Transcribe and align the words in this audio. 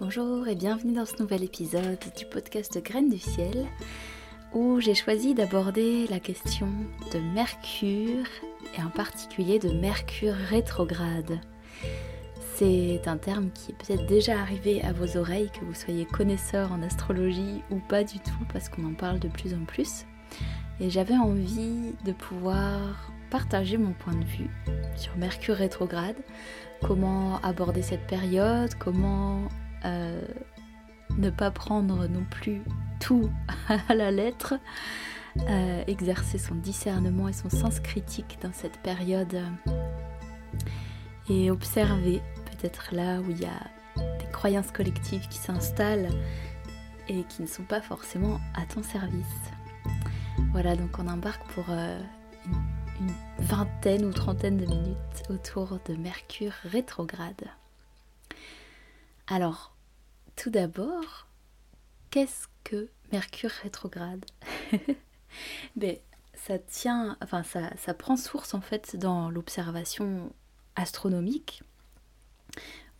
Bonjour 0.00 0.48
et 0.48 0.54
bienvenue 0.54 0.94
dans 0.94 1.04
ce 1.04 1.20
nouvel 1.20 1.44
épisode 1.44 1.98
du 2.16 2.24
podcast 2.24 2.82
Graines 2.82 3.10
du 3.10 3.18
ciel 3.18 3.66
où 4.54 4.80
j'ai 4.80 4.94
choisi 4.94 5.34
d'aborder 5.34 6.06
la 6.06 6.18
question 6.18 6.68
de 7.12 7.18
Mercure 7.34 8.24
et 8.78 8.82
en 8.82 8.88
particulier 8.88 9.58
de 9.58 9.68
Mercure 9.68 10.32
rétrograde. 10.32 11.38
C'est 12.54 13.02
un 13.08 13.18
terme 13.18 13.50
qui 13.50 13.72
est 13.72 13.74
peut-être 13.74 14.06
déjà 14.06 14.40
arrivé 14.40 14.80
à 14.82 14.94
vos 14.94 15.18
oreilles, 15.18 15.50
que 15.50 15.66
vous 15.66 15.74
soyez 15.74 16.06
connaisseur 16.06 16.72
en 16.72 16.80
astrologie 16.80 17.60
ou 17.70 17.78
pas 17.86 18.02
du 18.02 18.20
tout, 18.20 18.46
parce 18.54 18.70
qu'on 18.70 18.86
en 18.86 18.94
parle 18.94 19.18
de 19.18 19.28
plus 19.28 19.52
en 19.52 19.66
plus. 19.66 20.06
Et 20.80 20.88
j'avais 20.88 21.16
envie 21.16 21.92
de 22.06 22.12
pouvoir 22.12 23.12
partager 23.30 23.76
mon 23.76 23.92
point 23.92 24.14
de 24.14 24.24
vue 24.24 24.50
sur 24.96 25.14
Mercure 25.18 25.56
rétrograde, 25.56 26.16
comment 26.82 27.36
aborder 27.42 27.82
cette 27.82 28.06
période, 28.06 28.72
comment 28.78 29.42
euh, 29.84 30.22
ne 31.18 31.30
pas 31.30 31.50
prendre 31.50 32.06
non 32.06 32.24
plus 32.30 32.62
tout 33.00 33.30
à 33.88 33.94
la 33.94 34.10
lettre, 34.10 34.54
euh, 35.48 35.84
exercer 35.86 36.38
son 36.38 36.54
discernement 36.56 37.28
et 37.28 37.32
son 37.32 37.50
sens 37.50 37.80
critique 37.80 38.38
dans 38.42 38.52
cette 38.52 38.78
période 38.78 39.42
et 41.28 41.50
observer 41.50 42.20
peut-être 42.46 42.94
là 42.94 43.20
où 43.20 43.30
il 43.30 43.40
y 43.40 43.46
a 43.46 43.60
des 44.18 44.30
croyances 44.32 44.72
collectives 44.72 45.28
qui 45.28 45.38
s'installent 45.38 46.10
et 47.08 47.24
qui 47.24 47.42
ne 47.42 47.46
sont 47.46 47.64
pas 47.64 47.80
forcément 47.80 48.40
à 48.54 48.64
ton 48.66 48.82
service. 48.82 49.26
Voilà, 50.52 50.74
donc 50.74 50.98
on 50.98 51.06
embarque 51.06 51.44
pour 51.52 51.66
euh, 51.68 52.00
une 53.00 53.12
vingtaine 53.38 54.04
ou 54.04 54.12
trentaine 54.12 54.56
de 54.56 54.66
minutes 54.66 55.22
autour 55.28 55.78
de 55.86 55.94
Mercure 55.94 56.52
rétrograde. 56.64 57.46
Alors, 59.28 59.72
tout 60.40 60.48
d'abord, 60.48 61.26
qu'est-ce 62.08 62.46
que 62.64 62.88
Mercure 63.12 63.50
rétrograde 63.62 64.24
ben, 65.76 65.96
ça 66.32 66.58
tient, 66.58 67.18
enfin 67.22 67.42
ça, 67.42 67.70
ça, 67.76 67.92
prend 67.92 68.16
source 68.16 68.54
en 68.54 68.62
fait 68.62 68.96
dans 68.96 69.28
l'observation 69.28 70.32
astronomique 70.76 71.62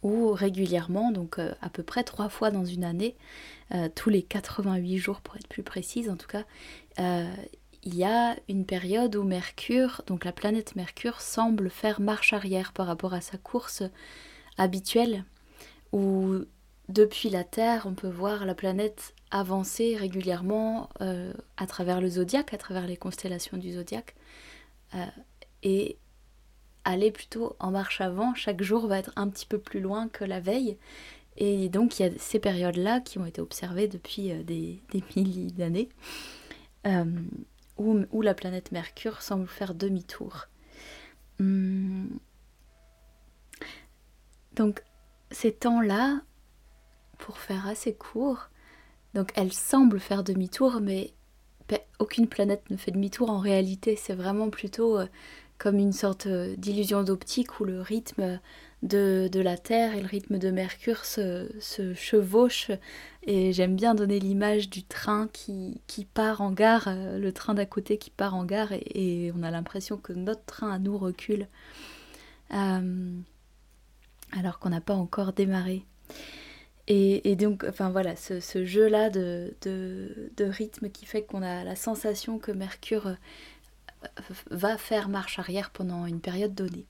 où 0.03 0.33
régulièrement, 0.33 1.13
donc 1.13 1.39
euh, 1.39 1.55
à 1.63 1.71
peu 1.71 1.83
près 1.83 2.05
trois 2.05 2.29
fois 2.29 2.51
dans 2.51 2.67
une 2.67 2.85
année, 2.85 3.17
euh, 3.73 3.89
tous 3.95 4.11
les 4.11 4.23
88 4.23 4.99
jours 4.99 5.23
pour 5.23 5.37
être 5.37 5.49
plus 5.49 5.63
précise 5.63 6.11
en 6.11 6.17
tout 6.17 6.29
cas, 6.29 6.45
euh, 6.99 7.33
il 7.85 7.95
y 7.95 8.05
a 8.05 8.37
une 8.51 8.67
période 8.67 9.17
où 9.17 9.23
Mercure, 9.23 10.03
donc 10.07 10.27
la 10.27 10.33
planète 10.33 10.77
Mercure, 10.77 11.23
semble 11.23 11.71
faire 11.71 12.03
marche 12.03 12.35
arrière 12.35 12.75
par 12.75 12.87
rapport 12.87 13.15
à 13.15 13.23
sa 13.23 13.39
course 13.39 13.83
habituelle 14.59 15.25
où 15.93 16.45
depuis 16.91 17.31
la 17.31 17.45
Terre, 17.45 17.85
on 17.87 17.95
peut 17.95 18.09
voir 18.09 18.45
la 18.45 18.55
planète 18.55 19.15
avancer 19.31 19.97
régulièrement 19.97 20.91
euh, 21.01 21.33
à 21.57 21.67
travers 21.67 22.01
le 22.01 22.09
zodiaque, 22.09 22.53
à 22.53 22.59
travers 22.59 22.87
les 22.87 22.97
constellations 22.97 23.57
du 23.57 23.73
zodiaque, 23.73 24.17
euh, 24.95 25.07
et 25.63 25.97
aller 26.85 27.13
plutôt 27.13 27.55
en 27.61 27.71
marche 27.71 28.01
avant. 28.01 28.35
Chaque 28.35 28.63
jour 28.63 28.89
va 28.89 28.99
être 28.99 29.13
un 29.15 29.29
petit 29.29 29.47
peu 29.47 29.59
plus 29.59 29.81
loin 29.81 30.09
que 30.09 30.25
la 30.25 30.41
veille. 30.41 30.77
Et 31.37 31.69
donc 31.69 31.99
il 31.99 32.03
y 32.03 32.07
a 32.07 32.11
ces 32.19 32.41
périodes-là 32.41 33.01
qui 33.01 33.19
ont 33.19 33.27
été 33.27 33.41
observées 33.41 33.87
depuis 33.87 34.33
euh, 34.33 34.43
des, 34.43 34.83
milliers 35.17 35.53
d'années, 35.53 35.89
où, 37.79 38.23
la 38.23 38.35
planète 38.35 38.73
Mercure 38.73 39.23
semble 39.23 39.47
faire 39.47 39.75
demi-tour. 39.75 40.49
Hum. 41.39 42.19
Donc 44.57 44.83
ces 45.31 45.53
temps-là, 45.53 46.21
pour 47.21 47.39
faire 47.39 47.67
assez 47.67 47.95
court, 47.95 48.51
donc 49.15 49.33
elle 49.35 49.53
semble 49.53 50.01
faire 50.01 50.23
demi-tour, 50.23 50.81
mais 50.81 51.13
aucune 51.99 52.27
planète 52.27 52.69
ne 52.71 52.77
fait 52.77 52.91
demi-tour 52.91 53.31
en 53.31 53.39
réalité. 53.39 53.97
C'est 53.97 54.15
vraiment 54.15 54.51
plutôt 54.51 54.99
euh, 54.99 55.07
comme 55.59 55.79
une 55.79 55.93
sorte 55.93 56.27
euh, 56.27 56.55
d'illusion 56.57 57.03
d'optique 57.03 57.61
où 57.61 57.65
le 57.65 57.81
rythme 57.81 58.41
de, 58.83 59.29
la 59.35 59.59
Terre 59.59 59.95
et 59.95 60.01
le 60.01 60.07
rythme 60.07 60.39
de 60.39 60.51
Mercure 60.51 61.05
se, 61.05 61.49
chevauchent. 61.95 62.71
Et 63.25 63.53
j'aime 63.53 63.77
bien 63.77 63.95
donner 63.95 64.19
l'image 64.19 64.71
du 64.71 64.83
train 64.83 65.29
qui, 65.33 65.81
part 66.15 66.41
en 66.41 66.51
gare, 66.53 66.89
euh, 66.89 67.19
le 67.19 67.33
train 67.33 67.55
d'à 67.55 67.67
côté 67.67 67.99
qui 67.99 68.11
part 68.11 68.35
en 68.35 68.45
gare, 68.45 68.73
et, 68.73 69.33
on 69.37 69.43
a 69.43 69.51
l'impression 69.51 69.99
que 69.99 70.13
notre 70.13 70.45
train 70.45 70.71
à 70.71 70.79
nous 70.79 70.97
recule 70.97 71.47
alors 74.33 74.59
qu'on 74.59 74.71
n'a 74.71 74.81
pas 74.81 74.95
encore 74.95 75.33
démarré. 75.33 75.85
Et, 76.87 77.37
donc, 77.37 77.65
enfin 77.69 77.91
voilà, 77.91 78.17
ce, 78.17 78.65
jeu-là 78.65 79.11
de, 79.11 79.55
rythme 80.41 80.91
qui 80.91 81.07
fait 81.07 81.23
qu'on 81.23 81.43
a 81.43 81.63
la 81.63 81.77
sensation 81.77 82.39
que 82.39 82.51
Mercure 82.51 83.07
euh, 83.07 84.07
va 84.51 84.77
faire 84.77 85.09
marche 85.09 85.39
arrière 85.39 85.71
pendant 85.71 86.07
une 86.07 86.21
période 86.21 86.55
donnée. 86.55 86.85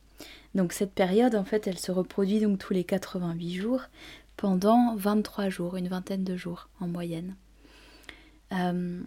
Donc 0.55 0.73
cette 0.73 0.93
période, 0.93 1.35
en 1.35 1.45
fait, 1.45 1.67
elle 1.67 1.79
se 1.79 1.93
reproduit 1.93 2.41
donc 2.41 2.59
tous 2.59 2.73
les 2.73 2.85
88 2.85 3.55
jours 3.55 3.83
pendant 4.37 4.97
23 4.97 5.51
jours, 5.51 5.77
une 5.77 5.89
vingtaine 5.89 6.25
de 6.25 6.37
jours 6.37 6.69
en 6.81 6.87
moyenne. 6.87 7.35
Euh, 8.53 9.03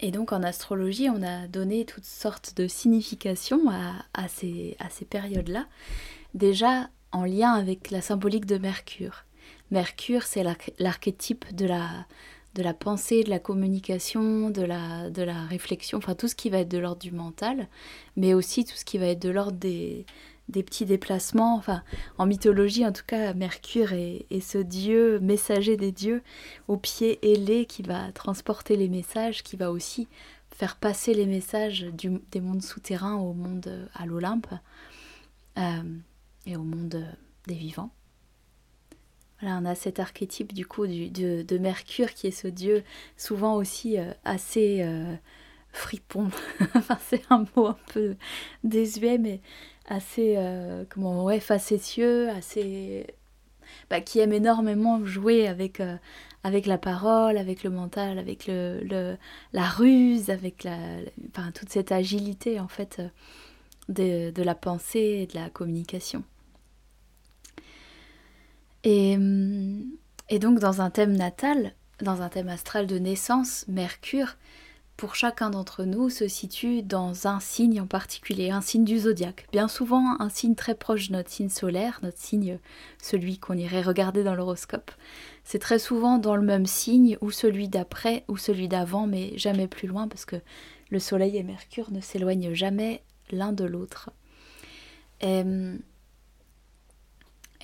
et 0.00 0.10
donc 0.10 0.32
en 0.32 0.42
astrologie, 0.42 1.08
on 1.08 1.22
a 1.22 1.46
donné 1.46 1.84
toutes 1.84 2.04
sortes 2.04 2.56
de 2.56 2.66
significations 2.66 3.70
à 3.70 4.28
ces, 4.28 4.76
à 4.80 4.90
ces 4.90 5.04
périodes-là 5.04 5.66
déjà 6.34 6.88
en 7.12 7.24
lien 7.24 7.52
avec 7.52 7.90
la 7.90 8.00
symbolique 8.00 8.46
de 8.46 8.58
Mercure. 8.58 9.24
Mercure, 9.74 10.22
c'est 10.22 10.44
l'archétype 10.78 11.52
de 11.52 11.66
la, 11.66 12.06
de 12.54 12.62
la 12.62 12.72
pensée, 12.74 13.24
de 13.24 13.30
la 13.30 13.40
communication, 13.40 14.48
de 14.48 14.62
la, 14.62 15.44
réflexion, 15.46 15.98
enfin 15.98 16.14
tout 16.14 16.28
ce 16.28 16.36
qui 16.36 16.48
va 16.48 16.60
être 16.60 16.70
de 16.70 16.78
l'ordre 16.78 17.02
du 17.02 17.10
mental, 17.10 17.66
mais 18.16 18.34
aussi 18.34 18.64
tout 18.64 18.76
ce 18.76 18.84
qui 18.84 18.98
va 18.98 19.06
être 19.06 19.20
de 19.20 19.30
l'ordre 19.30 19.58
des, 19.58 20.06
petits 20.48 20.86
déplacements. 20.86 21.56
Enfin, 21.56 21.82
en 22.18 22.26
mythologie, 22.26 22.86
en 22.86 22.92
tout 22.92 23.02
cas, 23.04 23.34
Mercure 23.34 23.92
est, 23.94 24.40
ce 24.40 24.58
dieu 24.58 25.18
messager 25.18 25.76
des 25.76 25.90
dieux 25.90 26.22
au 26.68 26.76
pied 26.76 27.18
ailé 27.22 27.66
qui 27.66 27.82
va 27.82 28.12
transporter 28.12 28.76
les 28.76 28.88
messages, 28.88 29.42
qui 29.42 29.56
va 29.56 29.72
aussi 29.72 30.06
faire 30.52 30.76
passer 30.76 31.14
les 31.14 31.26
messages 31.26 31.84
des 31.92 32.40
mondes 32.40 32.62
souterrains 32.62 33.16
au 33.16 33.32
monde, 33.32 33.90
à 33.94 34.06
l'Olympe. 34.06 34.54
Euh, 35.58 35.82
et 36.46 36.56
au 36.56 36.62
monde 36.62 36.94
euh, 36.96 37.12
des 37.46 37.54
vivants. 37.54 37.90
On 39.46 39.64
a 39.64 39.74
cet 39.74 40.00
archétype 40.00 40.52
du 40.52 40.66
coup 40.66 40.86
de, 40.86 41.58
Mercure 41.58 42.12
qui 42.14 42.26
est 42.26 42.30
ce 42.30 42.48
dieu 42.48 42.82
souvent 43.16 43.56
aussi 43.56 43.98
euh, 43.98 44.12
assez 44.24 44.82
euh, 44.82 45.14
fripon. 45.72 46.28
enfin, 46.74 46.98
c'est 47.08 47.22
un 47.30 47.44
mot 47.56 47.66
un 47.66 47.78
peu 47.92 48.16
désuet, 48.64 49.18
mais 49.18 49.40
assez 49.86 50.38
comment 50.88 51.24
ouais 51.24 51.40
facétieux, 51.40 52.30
assez 52.30 53.06
bah, 53.90 54.00
qui 54.00 54.18
aime 54.20 54.32
énormément 54.32 55.04
jouer 55.04 55.46
avec 55.46 55.82
avec 56.42 56.66
la 56.66 56.78
parole, 56.78 57.38
avec 57.38 57.64
le 57.64 57.70
mental, 57.70 58.18
avec 58.18 58.46
le, 58.46 59.16
la 59.52 59.64
ruse, 59.64 60.30
avec 60.30 60.64
la, 60.64 60.78
enfin, 61.30 61.50
toute 61.52 61.70
cette 61.70 61.90
agilité 61.92 62.60
en 62.60 62.68
fait 62.68 63.02
de, 63.88 64.30
de 64.30 64.42
la 64.42 64.54
pensée 64.54 65.22
et 65.22 65.26
de 65.26 65.34
la 65.34 65.50
communication. 65.50 66.22
Hum, 68.86 69.82
et, 70.28 70.38
donc 70.38 70.58
dans 70.58 70.80
un 70.80 70.90
thème 70.90 71.16
natal, 71.16 71.72
dans 72.02 72.22
un 72.22 72.28
thème 72.28 72.48
astral 72.48 72.86
de 72.86 72.98
naissance, 72.98 73.64
Mercure, 73.68 74.36
pour 74.96 75.16
chacun 75.16 75.50
d'entre 75.50 75.84
nous, 75.84 76.10
se 76.10 76.28
situe 76.28 76.82
dans 76.82 77.26
un 77.26 77.40
signe 77.40 77.80
en 77.80 77.86
particulier, 77.86 78.50
un 78.50 78.60
signe 78.60 78.84
du 78.84 78.98
zodiaque. 78.98 79.46
Bien 79.52 79.68
souvent 79.68 80.20
un 80.20 80.28
signe 80.28 80.54
très 80.54 80.74
proche 80.74 81.08
de 81.08 81.14
notre 81.14 81.30
signe 81.30 81.48
solaire, 81.48 81.98
notre 82.02 82.18
signe, 82.18 82.58
celui 83.02 83.38
qu'on 83.38 83.56
irait 83.56 83.82
regarder 83.82 84.22
dans 84.22 84.34
l'horoscope. 84.34 84.92
C'est 85.44 85.58
très 85.58 85.78
souvent 85.78 86.18
dans 86.18 86.36
le 86.36 86.42
même 86.42 86.66
signe, 86.66 87.16
ou 87.20 87.30
celui 87.30 87.68
d'après, 87.68 88.24
ou 88.28 88.36
celui 88.36 88.68
d'avant, 88.68 89.06
mais 89.06 89.36
jamais 89.36 89.66
plus 89.66 89.88
loin, 89.88 90.08
parce 90.08 90.24
que 90.24 90.36
le 90.90 90.98
Soleil 91.00 91.36
et 91.36 91.42
Mercure 91.42 91.90
ne 91.90 92.00
s'éloignent 92.00 92.54
jamais 92.54 93.02
l'un 93.30 93.52
de 93.52 93.64
l'autre. 93.64 94.10
Hum, 95.22 95.78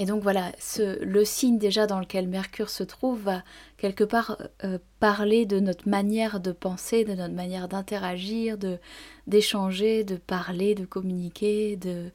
et 0.00 0.06
donc 0.06 0.22
voilà, 0.22 0.50
le 0.78 1.24
signe 1.26 1.58
déjà 1.58 1.86
dans 1.86 2.00
lequel 2.00 2.26
Mercure 2.26 2.70
se 2.70 2.82
trouve 2.82 3.20
va 3.20 3.44
quelque 3.76 4.02
part 4.02 4.38
euh, 4.64 4.78
parler 4.98 5.44
de 5.44 5.60
notre 5.60 5.90
manière 5.90 6.40
de 6.40 6.52
penser, 6.52 7.04
de 7.04 7.12
notre 7.12 7.34
manière 7.34 7.68
d'interagir, 7.68 8.56
de 8.56 8.78
d'échanger, 9.26 10.02
de 10.02 10.16
parler, 10.16 10.74
de 10.74 10.86
communiquer, 10.86 11.76
de, 11.76 12.10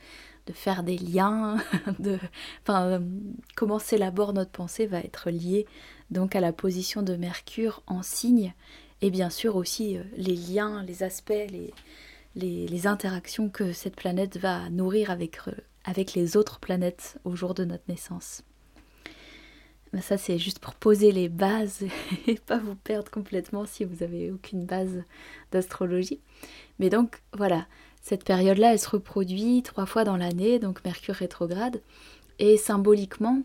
de 0.47 0.53
faire 0.53 0.81
des 0.81 0.97
liens, 0.97 1.57
de, 1.99 2.17
enfin, 2.63 2.87
euh, 2.87 2.99
comment 3.55 3.77
s'élabore 3.77 4.33
notre 4.33 4.49
pensée 4.49 4.87
va 4.87 4.97
être 4.97 5.29
lié 5.29 5.67
donc 6.09 6.35
à 6.35 6.39
la 6.39 6.53
position 6.53 7.03
de 7.03 7.15
Mercure 7.15 7.83
en 7.85 8.01
signe. 8.01 8.55
Et 9.03 9.11
bien 9.11 9.29
sûr 9.29 9.57
aussi 9.57 9.95
euh, 9.95 10.01
les 10.17 10.35
liens, 10.35 10.81
les 10.81 11.03
aspects, 11.03 11.29
les, 11.29 11.71
les, 12.35 12.67
les, 12.67 12.87
interactions 12.87 13.47
que 13.47 13.73
cette 13.73 13.95
planète 13.95 14.39
va 14.39 14.71
nourrir 14.71 15.11
avec 15.11 15.37
avec 15.85 16.13
les 16.13 16.35
autres 16.35 16.59
planètes 16.59 17.17
au 17.23 17.35
jour 17.35 17.53
de 17.53 17.63
notre 17.63 17.83
naissance. 17.87 18.43
ça 20.01 20.17
c'est 20.17 20.37
juste 20.37 20.59
pour 20.59 20.75
poser 20.75 21.11
les 21.11 21.29
bases 21.29 21.83
et 22.27 22.35
pas 22.35 22.57
vous 22.57 22.75
perdre 22.75 23.09
complètement 23.09 23.65
si 23.65 23.85
vous 23.85 24.03
avez 24.03 24.31
aucune 24.31 24.65
base 24.65 25.03
d'astrologie. 25.51 26.19
Mais 26.79 26.89
donc 26.89 27.21
voilà, 27.33 27.67
cette 28.05 28.23
période-là, 28.23 28.73
elle 28.73 28.79
se 28.79 28.89
reproduit 28.89 29.63
trois 29.63 29.87
fois 29.87 30.03
dans 30.03 30.15
l'année, 30.15 30.59
donc 30.59 30.85
Mercure 30.85 31.15
rétrograde. 31.15 31.81
Et 32.37 32.55
symboliquement, 32.55 33.41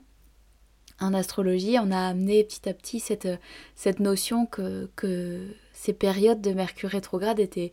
en 1.01 1.15
astrologie, 1.15 1.79
on 1.79 1.91
a 1.91 2.09
amené 2.09 2.45
petit 2.45 2.69
à 2.69 2.75
petit 2.75 3.01
cette, 3.01 3.29
cette 3.75 4.01
notion 4.01 4.45
que, 4.45 4.91
que 4.97 5.47
ces 5.73 5.95
périodes 5.95 6.43
de 6.43 6.53
Mercure 6.53 6.91
rétrograde 6.91 7.41
étaient, 7.41 7.73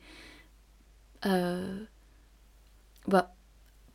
euh, 1.26 1.86
bah, 3.08 3.36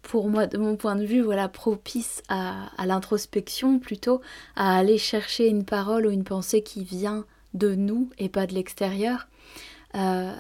pour 0.03 0.29
moi, 0.29 0.47
de 0.47 0.59
mon 0.59 0.77
point 0.77 0.97
de 0.97 1.05
vue, 1.05 1.21
voilà, 1.21 1.49
propices 1.49 2.23
à, 2.29 2.71
l'introspection 2.85 3.79
plutôt, 3.79 4.21
à 4.57 4.77
aller 4.77 4.99
chercher 4.99 5.49
une 5.49 5.65
parole 5.65 6.07
ou 6.07 6.11
une 6.11 6.25
pensée 6.25 6.63
qui 6.63 6.85
vient 6.85 7.25
de 7.55 7.75
nous 7.75 8.11
et 8.19 8.29
pas 8.29 8.47
de 8.47 8.55
l'extérieur. 8.55 9.29
Euh, 9.95 10.35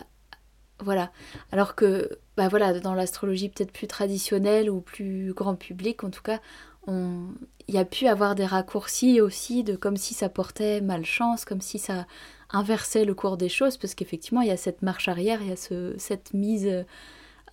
voilà. 0.80 1.12
Alors 1.52 1.74
que, 1.74 2.18
bah 2.36 2.48
dans 2.48 2.94
l'astrologie 2.94 3.48
peut-être 3.48 3.72
plus 3.72 3.86
traditionnelle 3.86 4.68
ou 4.68 4.80
plus 4.80 5.32
grand 5.32 5.54
public, 5.54 6.02
en 6.02 6.10
tout 6.10 6.22
cas, 6.22 6.40
il 6.88 7.74
y 7.74 7.78
a 7.78 7.84
pu 7.84 8.08
avoir 8.08 8.34
des 8.34 8.46
raccourcis 8.46 9.20
aussi 9.20 9.62
de 9.62 9.76
comme 9.76 9.96
si 9.96 10.14
ça 10.14 10.28
portait 10.28 10.80
malchance, 10.80 11.44
comme 11.44 11.60
si 11.60 11.78
ça 11.78 12.06
inversait 12.50 13.04
le 13.04 13.14
cours 13.14 13.36
des 13.36 13.48
choses, 13.48 13.76
parce 13.76 13.94
qu'effectivement, 13.94 14.40
il 14.42 14.48
y 14.48 14.52
a 14.52 14.56
cette 14.56 14.82
marche 14.82 15.08
arrière, 15.08 15.40
il 15.42 15.48
y 15.48 15.52
a 15.52 15.56
ce, 15.56 15.94
cette 15.96 16.34
mise, 16.34 16.84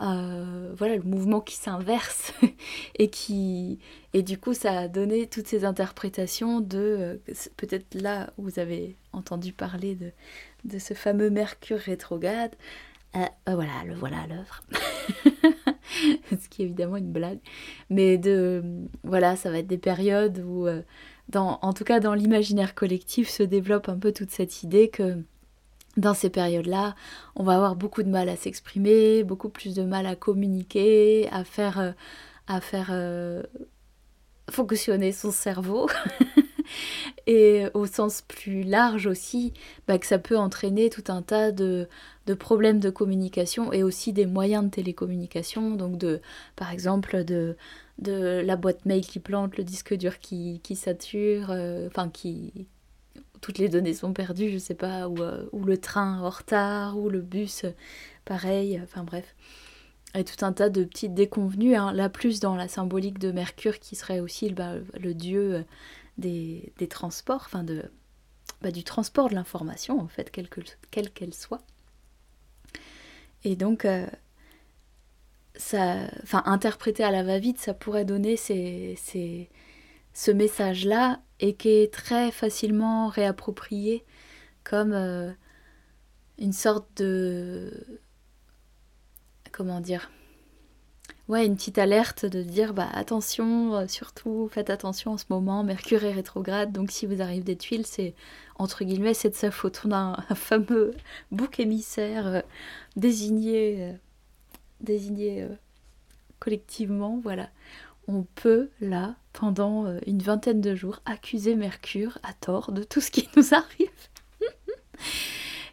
euh, 0.01 0.73
voilà, 0.77 0.95
le 0.95 1.03
mouvement 1.03 1.41
qui 1.41 1.55
s'inverse, 1.55 2.33
et 2.97 3.09
qui, 3.09 3.79
et 4.13 4.23
du 4.23 4.37
coup, 4.37 4.53
ça 4.53 4.79
a 4.79 4.87
donné 4.87 5.27
toutes 5.27 5.47
ces 5.47 5.65
interprétations 5.65 6.61
de, 6.61 6.77
euh, 7.27 7.33
peut-être 7.57 7.95
là, 7.95 8.31
vous 8.37 8.59
avez 8.59 8.95
entendu 9.11 9.51
parler 9.51 9.95
de, 9.95 10.11
de 10.63 10.79
ce 10.79 10.93
fameux 10.93 11.29
Mercure 11.29 11.79
rétrograde, 11.79 12.55
euh, 13.15 13.25
voilà, 13.47 13.83
le 13.85 13.93
voilà 13.95 14.25
l'œuvre. 14.27 14.63
Ce 16.31 16.47
qui 16.47 16.61
est 16.61 16.65
évidemment 16.65 16.97
une 16.97 17.11
blague. 17.11 17.39
Mais 17.89 18.17
de 18.17 18.63
voilà, 19.03 19.35
ça 19.35 19.51
va 19.51 19.57
être 19.57 19.67
des 19.67 19.79
périodes 19.79 20.43
où, 20.45 20.67
dans, 21.27 21.57
en 21.61 21.73
tout 21.73 21.83
cas 21.83 21.99
dans 21.99 22.13
l'imaginaire 22.13 22.75
collectif, 22.75 23.27
se 23.27 23.41
développe 23.43 23.89
un 23.89 23.97
peu 23.97 24.13
toute 24.13 24.29
cette 24.29 24.61
idée 24.63 24.89
que 24.89 25.23
dans 25.99 26.13
ces 26.13 26.29
périodes-là, 26.29 26.95
on 27.35 27.43
va 27.43 27.55
avoir 27.55 27.75
beaucoup 27.75 28.03
de 28.03 28.09
mal 28.09 28.29
à 28.29 28.35
s'exprimer, 28.35 29.23
beaucoup 29.23 29.49
plus 29.49 29.75
de 29.75 29.83
mal 29.83 30.05
à 30.05 30.15
communiquer, 30.15 31.29
à 31.31 31.43
faire, 31.43 31.79
euh, 31.79 31.91
à 32.47 32.61
faire 32.61 32.91
fonctionner 34.49 35.11
son 35.11 35.31
cerveau. 35.31 35.87
et 37.27 37.65
au 37.73 37.85
sens 37.85 38.21
plus 38.21 38.63
large 38.63 39.07
aussi, 39.07 39.53
bah, 39.87 39.97
que 39.97 40.05
ça 40.05 40.19
peut 40.19 40.37
entraîner 40.37 40.89
tout 40.89 41.03
un 41.07 41.21
tas 41.21 41.51
de, 41.51 41.87
de, 42.25 42.33
problèmes 42.33 42.79
de 42.79 42.89
communication 42.89 43.71
et 43.73 43.83
aussi 43.83 44.13
des 44.13 44.25
moyens 44.25 44.65
de 44.65 44.69
télécommunication, 44.69 45.75
donc 45.75 45.97
de, 45.97 46.21
par 46.55 46.71
exemple 46.71 47.23
de, 47.23 47.55
de 47.99 48.41
la 48.43 48.55
boîte 48.55 48.85
mail 48.85 49.05
qui 49.05 49.19
plante, 49.19 49.57
le 49.57 49.63
disque 49.63 49.93
dur 49.93 50.19
qui, 50.19 50.59
qui 50.63 50.75
sature, 50.75 51.47
euh, 51.51 51.87
enfin 51.87 52.09
qui... 52.09 52.67
Toutes 53.41 53.57
les 53.57 53.69
données 53.69 53.93
sont 53.93 54.13
perdues, 54.13 54.51
je 54.51 54.57
sais 54.57 54.75
pas, 54.75 55.07
ou, 55.07 55.21
euh, 55.21 55.45
le 55.53 55.77
train 55.77 56.19
en 56.19 56.29
retard, 56.29 56.97
ou 56.97 57.09
le 57.09 57.21
bus, 57.21 57.65
pareil, 58.25 58.79
enfin 58.83 59.03
bref 59.03 59.35
et 60.15 60.23
tout 60.23 60.43
un 60.43 60.53
tas 60.53 60.69
de 60.69 60.83
petites 60.83 61.13
déconvenues, 61.13 61.75
hein. 61.75 61.93
là 61.93 62.09
plus 62.09 62.39
dans 62.39 62.55
la 62.55 62.67
symbolique 62.67 63.19
de 63.19 63.31
Mercure 63.31 63.79
qui 63.79 63.95
serait 63.95 64.19
aussi 64.19 64.51
bah, 64.51 64.73
le 64.99 65.13
dieu 65.13 65.55
euh, 65.55 65.63
des, 66.17 66.87
transports, 66.89 67.43
enfin 67.45 67.63
de, 67.63 67.83
bah, 68.61 68.71
du 68.71 68.83
transport 68.83 69.29
de 69.29 69.35
l'information 69.35 69.99
en 69.99 70.07
fait, 70.07 70.31
quelle 70.31 70.49
qu'elle 71.11 71.33
soit. 71.33 71.61
Et 73.43 73.55
donc, 73.55 73.85
euh, 73.85 74.05
ça, 75.55 76.07
enfin, 76.23 76.41
interpréter 76.45 77.03
à 77.03 77.11
la 77.11 77.23
va-vite, 77.23 77.59
ça 77.59 77.73
pourrait 77.73 78.05
donner 78.05 78.35
ces, 78.35 79.49
ce 80.13 80.31
message-là 80.31 81.21
et 81.39 81.55
qui 81.55 81.69
est 81.69 81.93
très 81.93 82.31
facilement 82.31 83.07
réapproprié 83.07 84.05
comme 84.63 84.93
euh, 84.93 85.31
une 86.37 86.53
sorte 86.53 86.87
de 86.97 87.99
comment 89.51 89.81
dire 89.81 90.11
ouais, 91.27 91.45
une 91.45 91.55
petite 91.55 91.77
alerte 91.77 92.25
de 92.25 92.41
dire 92.43 92.73
bah 92.73 92.89
attention, 92.93 93.75
euh, 93.75 93.87
surtout 93.87 94.49
faites 94.51 94.69
attention 94.69 95.13
en 95.13 95.17
ce 95.17 95.25
moment, 95.29 95.63
Mercure 95.63 96.03
est 96.03 96.11
rétrograde, 96.11 96.71
donc 96.71 96.91
si 96.91 97.05
vous 97.05 97.21
arrivez 97.21 97.43
des 97.43 97.55
tuiles, 97.57 97.85
c'est 97.85 98.15
entre 98.57 98.83
guillemets 98.83 99.13
c'est 99.13 99.29
de 99.29 99.35
sa 99.35 99.51
faute. 99.51 99.81
On 99.85 99.91
a 99.91 100.25
un, 100.29 100.35
fameux 100.35 100.93
bouc 101.31 101.59
émissaire 101.59 102.27
euh, 102.27 102.41
désigné, 102.95 103.95
désigné 104.81 105.47
collectivement, 106.39 107.19
voilà. 107.21 107.49
On 108.07 108.23
peut 108.23 108.69
là, 108.81 109.15
pendant 109.39 109.85
une 110.05 110.21
vingtaine 110.21 110.61
de 110.61 110.75
jours, 110.75 110.99
accuser 111.05 111.55
Mercure 111.55 112.17
à 112.23 112.33
tort 112.33 112.71
de 112.71 112.83
tout 112.83 113.01
ce 113.01 113.11
qui 113.11 113.29
nous 113.37 113.53
arrive. 113.53 113.89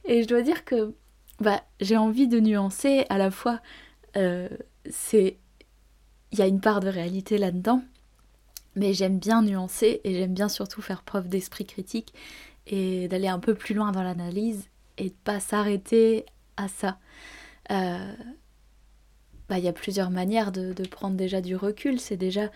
Et 0.05 0.23
je 0.23 0.29
dois 0.29 0.43
dire 0.43 0.65
que 0.65 0.95
bah, 1.41 1.63
j'ai 1.81 1.97
envie 1.97 2.29
de 2.29 2.39
nuancer 2.39 3.07
à 3.09 3.19
la 3.19 3.31
fois 3.31 3.61
c'est 4.89 5.37
il 6.33 6.39
y 6.39 6.43
a 6.43 6.47
une 6.47 6.61
part 6.61 6.81
de 6.81 6.89
réalité 6.89 7.39
là-dedans, 7.39 7.83
mais 8.75 8.93
j'aime 8.93 9.19
bien 9.19 9.43
nuancer 9.43 10.01
et 10.05 10.15
j'aime 10.15 10.35
bien 10.35 10.49
surtout 10.49 10.83
faire 10.83 11.03
preuve 11.03 11.29
d'esprit 11.29 11.65
critique 11.65 12.13
et 12.67 13.09
d'aller 13.09 13.29
un 13.29 13.39
peu 13.39 13.55
plus 13.55 13.75
loin 13.75 13.93
dans 13.93 14.03
l'analyse 14.03 14.69
et 14.99 15.11
de 15.11 15.15
pas 15.25 15.41
s'arrêter 15.41 16.27
à 16.57 16.69
ça. 16.69 16.99
Euh, 17.71 18.13
bah, 19.49 19.59
il 19.59 19.65
y 19.65 19.69
a 19.69 19.73
plusieurs 19.73 20.11
manières 20.11 20.53
de, 20.53 20.73
prendre 20.89 21.17
déjà 21.17 21.41
du 21.41 21.57
recul. 21.57 22.01
C'est 22.01 22.17
déjà 22.17 22.51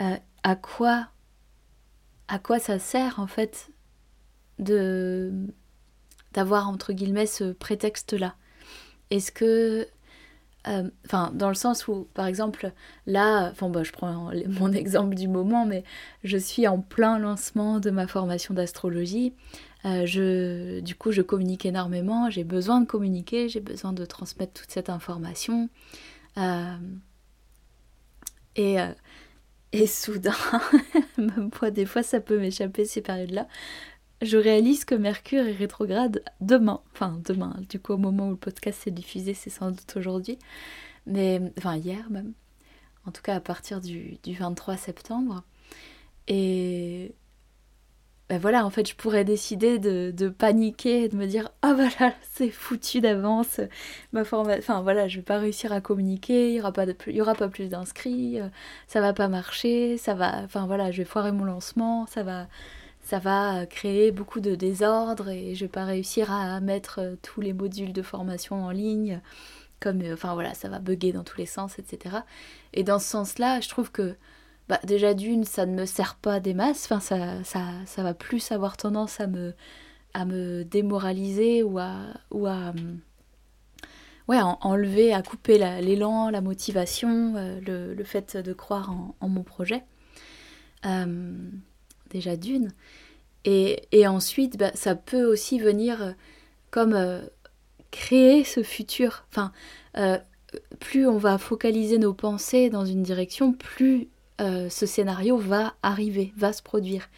euh, 0.00 0.16
à 0.42 0.56
quoi 0.56 1.08
à 2.28 2.40
quoi 2.40 2.58
ça 2.58 2.80
sert 2.80 3.20
en 3.20 3.28
fait 3.28 3.70
de 4.58 5.32
d'avoir 6.32 6.68
entre 6.68 6.92
guillemets 6.92 7.26
ce 7.26 7.52
prétexte 7.52 8.12
là. 8.12 8.34
Est-ce 9.10 9.30
que 9.30 9.86
euh, 10.68 10.90
enfin, 11.04 11.30
dans 11.32 11.48
le 11.48 11.54
sens 11.54 11.86
où, 11.86 12.08
par 12.12 12.26
exemple, 12.26 12.72
là, 13.06 13.50
enfin, 13.50 13.68
bah, 13.68 13.84
je 13.84 13.92
prends 13.92 14.30
mon 14.60 14.72
exemple 14.72 15.14
du 15.14 15.28
moment, 15.28 15.64
mais 15.64 15.84
je 16.24 16.36
suis 16.36 16.66
en 16.66 16.80
plein 16.80 17.18
lancement 17.18 17.78
de 17.78 17.90
ma 17.90 18.06
formation 18.06 18.52
d'astrologie. 18.54 19.32
Euh, 19.84 20.80
du 20.80 20.94
coup, 20.96 21.12
je 21.12 21.22
communique 21.22 21.64
énormément, 21.64 22.28
j'ai 22.30 22.42
besoin 22.42 22.80
de 22.80 22.86
communiquer, 22.86 23.48
j'ai 23.48 23.60
besoin 23.60 23.92
de 23.92 24.04
transmettre 24.04 24.52
toute 24.52 24.70
cette 24.70 24.90
information. 24.90 25.68
Euh, 26.38 26.76
et, 28.56 28.76
et 29.72 29.86
soudain, 29.86 30.34
même 31.18 31.50
moi, 31.60 31.70
des 31.70 31.86
fois, 31.86 32.02
ça 32.02 32.20
peut 32.20 32.38
m'échapper 32.38 32.84
ces 32.84 33.02
périodes-là 33.02 33.46
je 34.22 34.36
réalise 34.36 34.84
que 34.84 34.94
Mercure 34.94 35.46
est 35.46 35.52
rétrograde 35.52 36.22
demain. 36.40 36.80
Enfin, 36.92 37.20
demain, 37.24 37.56
du 37.68 37.80
coup, 37.80 37.92
au 37.92 37.98
moment 37.98 38.28
où 38.28 38.30
le 38.30 38.36
podcast 38.36 38.82
s'est 38.82 38.90
diffusé, 38.90 39.34
c'est 39.34 39.50
sans 39.50 39.70
doute 39.70 39.94
aujourd'hui. 39.96 40.38
Mais, 41.06 41.40
enfin, 41.58 41.76
hier 41.76 42.10
même. 42.10 42.32
En 43.06 43.12
tout 43.12 43.22
cas, 43.22 43.36
à 43.36 43.40
partir 43.40 43.80
du, 43.80 44.18
23 44.26 44.76
septembre. 44.76 45.44
Et 46.28 47.14
ben 48.28 48.38
voilà, 48.38 48.66
en 48.66 48.70
fait, 48.70 48.88
je 48.88 48.96
pourrais 48.96 49.24
décider 49.24 49.78
de, 49.78 50.28
paniquer 50.28 51.04
et 51.04 51.08
de 51.08 51.16
me 51.16 51.26
dire 51.26 51.50
Ah 51.62 51.70
oh, 51.70 51.74
voilà, 51.76 52.12
c'est 52.32 52.50
foutu 52.50 53.00
d'avance, 53.00 53.60
ma 54.12 54.24
formation. 54.24 54.58
Enfin 54.58 54.82
voilà, 54.82 55.06
je 55.06 55.16
vais 55.18 55.22
pas 55.22 55.38
réussir 55.38 55.72
à 55.72 55.80
communiquer, 55.80 56.50
il 56.50 56.56
y 56.56 56.60
aura 56.60 56.72
pas, 56.72 57.48
plus 57.48 57.68
d'inscrits, 57.68 58.40
euh, 58.40 58.48
ça 58.88 59.00
va 59.00 59.12
pas 59.12 59.28
marcher, 59.28 59.96
ça 59.96 60.14
va. 60.14 60.42
Enfin 60.44 60.66
voilà, 60.66 60.90
je 60.90 60.98
vais 60.98 61.04
foirer 61.04 61.30
mon 61.30 61.44
lancement, 61.44 62.06
ça 62.06 62.22
va 62.24 62.48
ça 63.06 63.20
va 63.20 63.66
créer 63.66 64.10
beaucoup 64.10 64.40
de 64.40 64.56
désordre 64.56 65.28
et 65.28 65.54
je 65.54 65.64
vais 65.64 65.68
pas 65.68 65.84
réussir 65.84 66.32
à 66.32 66.60
mettre 66.60 66.98
euh, 67.00 67.14
tous 67.22 67.40
les 67.40 67.52
modules 67.52 67.92
de 67.92 68.02
formation 68.02 68.64
en 68.64 68.70
ligne 68.72 69.20
comme 69.78 70.02
euh, 70.02 70.14
enfin 70.14 70.34
voilà 70.34 70.54
ça 70.54 70.68
va 70.68 70.80
bugger 70.80 71.12
dans 71.12 71.22
tous 71.22 71.38
les 71.38 71.46
sens 71.46 71.78
etc 71.78 72.16
et 72.72 72.82
dans 72.82 72.98
ce 72.98 73.06
sens 73.08 73.38
là 73.38 73.60
je 73.60 73.68
trouve 73.68 73.92
que 73.92 74.16
bah, 74.68 74.80
déjà 74.84 75.14
d'une 75.14 75.44
ça 75.44 75.66
ne 75.66 75.74
me 75.74 75.86
sert 75.86 76.16
pas 76.16 76.40
des 76.40 76.54
masses 76.54 76.92
ça, 77.00 78.02
va 78.02 78.14
plus 78.14 78.52
avoir 78.52 78.76
tendance 78.76 79.20
à 79.20 79.26
me 79.26 80.62
démoraliser 80.64 81.62
ou 81.62 81.78
à 81.78 82.72
ouais 84.28 84.40
enlever 84.40 85.12
à 85.12 85.22
couper 85.22 85.58
l'élan 85.80 86.30
la, 86.30 86.40
motivation 86.40 87.34
euh, 87.36 87.94
le, 87.94 88.04
fait 88.04 88.36
de 88.36 88.52
croire 88.52 88.90
en, 89.20 89.28
mon 89.28 89.42
projet 89.42 89.84
déjà 92.10 92.36
d'une. 92.36 92.72
Et, 93.44 93.82
et, 93.92 94.06
ensuite, 94.06 94.56
bah, 94.56 94.72
ça 94.74 94.94
peut 94.94 95.24
aussi 95.24 95.58
venir 95.58 96.02
euh, 96.02 96.12
comme 96.70 96.94
euh, 96.94 97.20
créer 97.90 98.44
ce 98.44 98.62
futur. 98.62 99.24
Enfin, 99.30 99.52
euh, 99.96 100.18
plus 100.80 101.06
on 101.06 101.18
va 101.18 101.38
focaliser 101.38 101.98
nos 101.98 102.14
pensées 102.14 102.70
dans 102.70 102.84
une 102.84 103.02
direction, 103.02 103.52
plus 103.52 104.08
euh, 104.40 104.68
ce 104.68 104.86
scénario 104.86 105.36
va 105.36 105.74
arriver, 105.82 106.32
va 106.36 106.52
se 106.52 106.62
produire. 106.62 107.08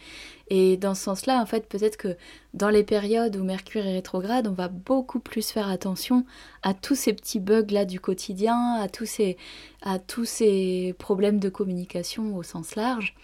Et 0.49 0.77
dans 0.77 0.95
ce 0.95 1.03
sens-là, 1.03 1.41
en 1.41 1.45
fait, 1.45 1.67
peut-être 1.67 1.97
que 1.97 2.15
dans 2.53 2.69
les 2.69 2.83
périodes 2.83 3.35
où 3.35 3.43
Mercure 3.43 3.85
est 3.85 3.93
rétrograde, 3.93 4.47
on 4.47 4.53
va 4.53 4.67
beaucoup 4.67 5.19
plus 5.19 5.51
faire 5.51 5.69
attention 5.69 6.25
à 6.63 6.73
tous 6.73 6.95
ces 6.95 7.13
petits 7.13 7.39
bugs-là 7.39 7.85
du 7.85 7.99
quotidien, 7.99 8.75
à 8.75 8.87
tous, 8.87 9.05
ces, 9.05 9.37
à 9.81 9.99
tous 9.99 10.25
ces 10.25 10.95
problèmes 10.97 11.39
de 11.39 11.49
communication 11.49 12.35
au 12.35 12.41
sens 12.41 12.75
large, 12.75 13.15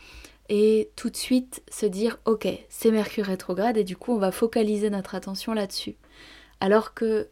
et 0.49 0.91
tout 0.95 1.09
de 1.09 1.15
suite 1.15 1.63
se 1.71 1.87
dire, 1.87 2.19
ok, 2.25 2.47
c'est 2.69 2.91
Mercure 2.91 3.25
rétrograde, 3.25 3.77
et 3.77 3.83
du 3.83 3.97
coup, 3.97 4.13
on 4.13 4.19
va 4.19 4.31
focaliser 4.31 4.91
notre 4.91 5.15
attention 5.15 5.53
là-dessus. 5.53 5.95
Alors 6.59 6.93
que, 6.93 7.29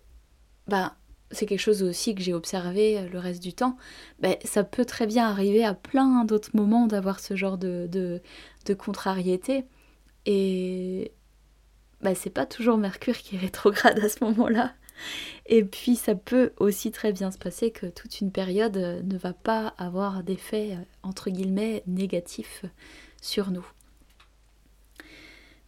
bah, 0.67 0.95
c'est 1.31 1.45
quelque 1.45 1.59
chose 1.59 1.83
aussi 1.83 2.15
que 2.15 2.21
j'ai 2.21 2.33
observé 2.33 2.97
euh, 2.97 3.07
le 3.09 3.19
reste 3.19 3.41
du 3.41 3.53
temps, 3.53 3.77
ben, 4.19 4.35
ça 4.43 4.63
peut 4.63 4.85
très 4.85 5.07
bien 5.07 5.27
arriver 5.27 5.63
à 5.63 5.73
plein 5.73 6.25
d'autres 6.25 6.51
moments 6.53 6.87
d'avoir 6.87 7.19
ce 7.19 7.35
genre 7.35 7.57
de, 7.57 7.87
de, 7.91 8.73
contrariété. 8.73 9.65
Et 10.25 11.11
ben, 12.01 12.15
c'est 12.15 12.29
pas 12.29 12.45
toujours 12.45 12.77
Mercure 12.77 13.17
qui 13.17 13.35
est 13.35 13.39
rétrograde 13.39 13.99
à 13.99 14.09
ce 14.09 14.23
moment-là. 14.23 14.73
Et 15.47 15.63
puis 15.63 15.95
ça 15.95 16.15
peut 16.15 16.53
aussi 16.57 16.91
très 16.91 17.11
bien 17.11 17.31
se 17.31 17.37
passer 17.37 17.71
que 17.71 17.87
toute 17.87 18.21
une 18.21 18.31
période 18.31 18.77
euh, 18.77 19.01
ne 19.03 19.17
va 19.17 19.33
pas 19.33 19.73
avoir 19.77 20.23
d'effet 20.23 20.73
euh, 20.73 20.83
entre 21.01 21.29
guillemets 21.29 21.83
négatif 21.87 22.63
sur 23.21 23.51
nous. 23.51 23.65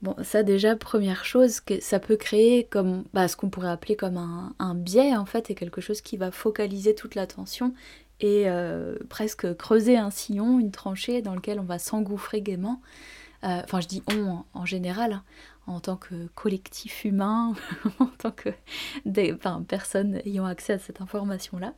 Bon, 0.06 0.16
ça 0.22 0.44
déjà, 0.44 0.76
première 0.76 1.26
chose, 1.26 1.62
que 1.62 1.80
ça 1.82 2.00
peut 2.00 2.16
créer 2.16 2.66
comme 2.66 3.06
bah, 3.16 3.28
ce 3.28 3.36
qu'on 3.36 3.50
pourrait 3.50 3.72
appeler 3.72 3.96
comme 3.96 4.18
un, 4.60 4.76
biais 4.76 5.16
en 5.16 5.26
fait, 5.26 5.50
et 5.50 5.56
quelque 5.56 5.82
chose 5.82 6.02
qui 6.02 6.16
va 6.16 6.30
focaliser 6.30 6.94
toute 6.94 7.16
l'attention 7.16 7.74
et 8.20 8.44
euh, 8.46 8.98
presque 9.10 9.58
creuser 9.58 9.98
un 9.98 10.12
sillon, 10.12 10.60
une 10.60 10.70
tranchée 10.70 11.24
dans 11.24 11.34
lequel 11.34 11.60
on 11.60 11.64
va 11.64 11.80
s'engouffrer 11.80 12.44
gaiement. 12.44 12.84
Euh, 13.44 13.62
enfin, 13.64 13.82
je 13.82 13.88
dis 13.88 14.04
on 14.16 14.44
en, 14.54 14.66
général, 14.66 15.14
hein, 15.14 15.24
en 15.66 15.80
tant 15.80 15.98
que 15.98 16.28
collectif 16.36 17.04
humain, 17.04 17.56
en 18.00 18.06
tant 18.06 18.32
que 18.32 18.50
des, 19.06 19.36
personnes 19.68 20.22
ayant 20.24 20.46
accès 20.46 20.74
à 20.74 20.78
cette 20.78 21.02
information-là. 21.02 21.74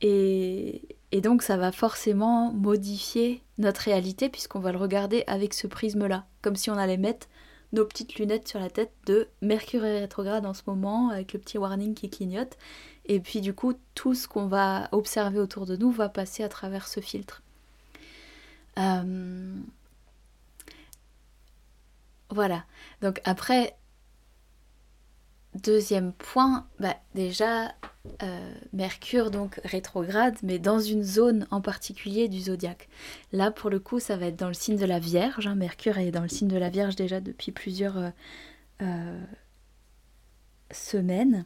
Et, 0.00 0.80
et 1.12 1.20
donc 1.20 1.42
ça 1.42 1.58
va 1.58 1.72
forcément 1.72 2.54
modifier 2.54 3.42
notre 3.58 3.82
réalité 3.82 4.30
puisqu'on 4.30 4.60
va 4.60 4.72
le 4.72 4.78
regarder 4.78 5.24
avec 5.26 5.52
ce 5.52 5.66
prisme-là, 5.66 6.24
comme 6.40 6.56
si 6.56 6.70
on 6.70 6.78
allait 6.78 6.96
mettre 6.96 7.26
nos 7.74 7.84
petites 7.84 8.14
lunettes 8.16 8.48
sur 8.48 8.60
la 8.60 8.70
tête 8.70 8.92
de 9.06 9.28
Mercure 9.42 9.82
rétrograde 9.82 10.46
en 10.46 10.54
ce 10.54 10.62
moment, 10.66 11.10
avec 11.10 11.32
le 11.32 11.38
petit 11.40 11.58
warning 11.58 11.94
qui 11.94 12.08
clignote. 12.08 12.56
Et 13.06 13.20
puis 13.20 13.40
du 13.40 13.52
coup, 13.52 13.74
tout 13.94 14.14
ce 14.14 14.26
qu'on 14.28 14.46
va 14.46 14.88
observer 14.92 15.38
autour 15.38 15.66
de 15.66 15.76
nous 15.76 15.90
va 15.90 16.08
passer 16.08 16.42
à 16.42 16.48
travers 16.48 16.88
ce 16.88 17.00
filtre. 17.00 17.42
Euh, 18.78 19.54
voilà. 22.30 22.64
Donc 23.02 23.20
après, 23.24 23.76
Deuxième 25.62 26.12
point, 26.12 26.66
bah 26.80 26.96
déjà 27.14 27.74
euh, 28.22 28.54
Mercure 28.72 29.30
donc 29.30 29.60
rétrograde, 29.64 30.36
mais 30.42 30.58
dans 30.58 30.80
une 30.80 31.04
zone 31.04 31.46
en 31.52 31.60
particulier 31.60 32.26
du 32.26 32.40
zodiaque. 32.40 32.88
Là 33.32 33.52
pour 33.52 33.70
le 33.70 33.78
coup, 33.78 34.00
ça 34.00 34.16
va 34.16 34.26
être 34.26 34.36
dans 34.36 34.48
le 34.48 34.54
signe 34.54 34.76
de 34.76 34.84
la 34.84 34.98
Vierge. 34.98 35.46
Hein. 35.46 35.54
Mercure 35.54 35.98
est 35.98 36.10
dans 36.10 36.22
le 36.22 36.28
signe 36.28 36.48
de 36.48 36.56
la 36.56 36.70
Vierge 36.70 36.96
déjà 36.96 37.20
depuis 37.20 37.52
plusieurs 37.52 37.98
euh, 37.98 38.10
euh, 38.82 39.22
semaines. 40.72 41.44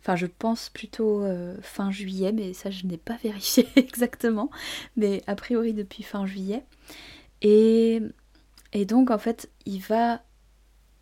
Enfin, 0.00 0.16
je 0.16 0.26
pense 0.26 0.70
plutôt 0.70 1.26
fin 1.60 1.90
juillet, 1.90 2.32
mais 2.32 2.54
ça 2.54 2.70
je 2.70 2.86
n'ai 2.86 2.96
pas 2.96 3.16
vérifié 3.22 3.68
exactement. 3.76 4.50
Mais 4.96 5.22
a 5.26 5.34
priori 5.34 5.74
depuis 5.74 6.02
fin 6.02 6.24
juillet. 6.24 6.64
Et, 7.42 8.00
et 8.72 8.86
donc 8.86 9.10
en 9.10 9.18
fait, 9.18 9.50
il 9.66 9.80
va 9.82 10.22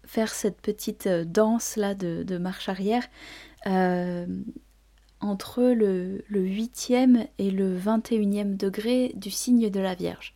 faire 0.08 0.32
cette 0.32 0.60
petite 0.60 1.06
euh, 1.06 1.24
danse 1.24 1.76
là 1.76 1.94
de, 1.94 2.38
marche 2.38 2.68
arrière 2.68 3.06
euh, 3.66 4.26
entre 5.20 5.62
le, 5.62 6.24
le 6.28 6.42
8e 6.42 7.28
et 7.38 7.50
le 7.50 7.78
21e 7.78 8.56
degré 8.56 9.12
du 9.14 9.30
signe 9.30 9.68
de 9.68 9.80
la 9.80 9.94
Vierge. 9.94 10.34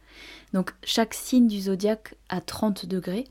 Donc 0.52 0.74
chaque 0.84 1.14
signe 1.14 1.48
du 1.48 1.58
zodiaque 1.62 2.14
a 2.28 2.40
30 2.40 2.84
degrés. 2.86 3.24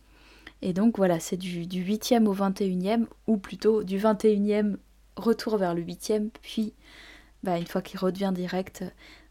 Et 0.64 0.74
donc 0.74 0.98
voilà, 0.98 1.20
c'est 1.20 1.38
du, 1.38 1.66
8e 1.66 2.26
au 2.26 2.34
21e, 2.34 3.06
ou 3.28 3.38
plutôt 3.38 3.84
du 3.84 4.00
21e 4.00 4.78
retour 5.18 5.58
vers 5.58 5.76
le 5.76 5.84
8e, 5.84 6.30
puis 6.42 6.74
bah, 7.44 7.58
une 7.58 7.68
fois 7.68 7.82
qu'il 7.82 8.00
redevient 8.00 8.32
direct, 8.34 8.84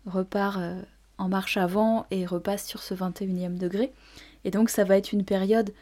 repart 0.06 0.58
euh, 0.58 0.80
en 1.18 1.28
marche 1.28 1.56
avant 1.56 2.06
et 2.12 2.24
repasse 2.24 2.66
sur 2.66 2.82
ce 2.82 2.94
21e 2.94 3.58
degré. 3.58 3.92
Et 4.44 4.50
donc 4.50 4.70
ça 4.70 4.84
va 4.84 4.96
être 4.96 5.12
une 5.12 5.24
période 5.24 5.72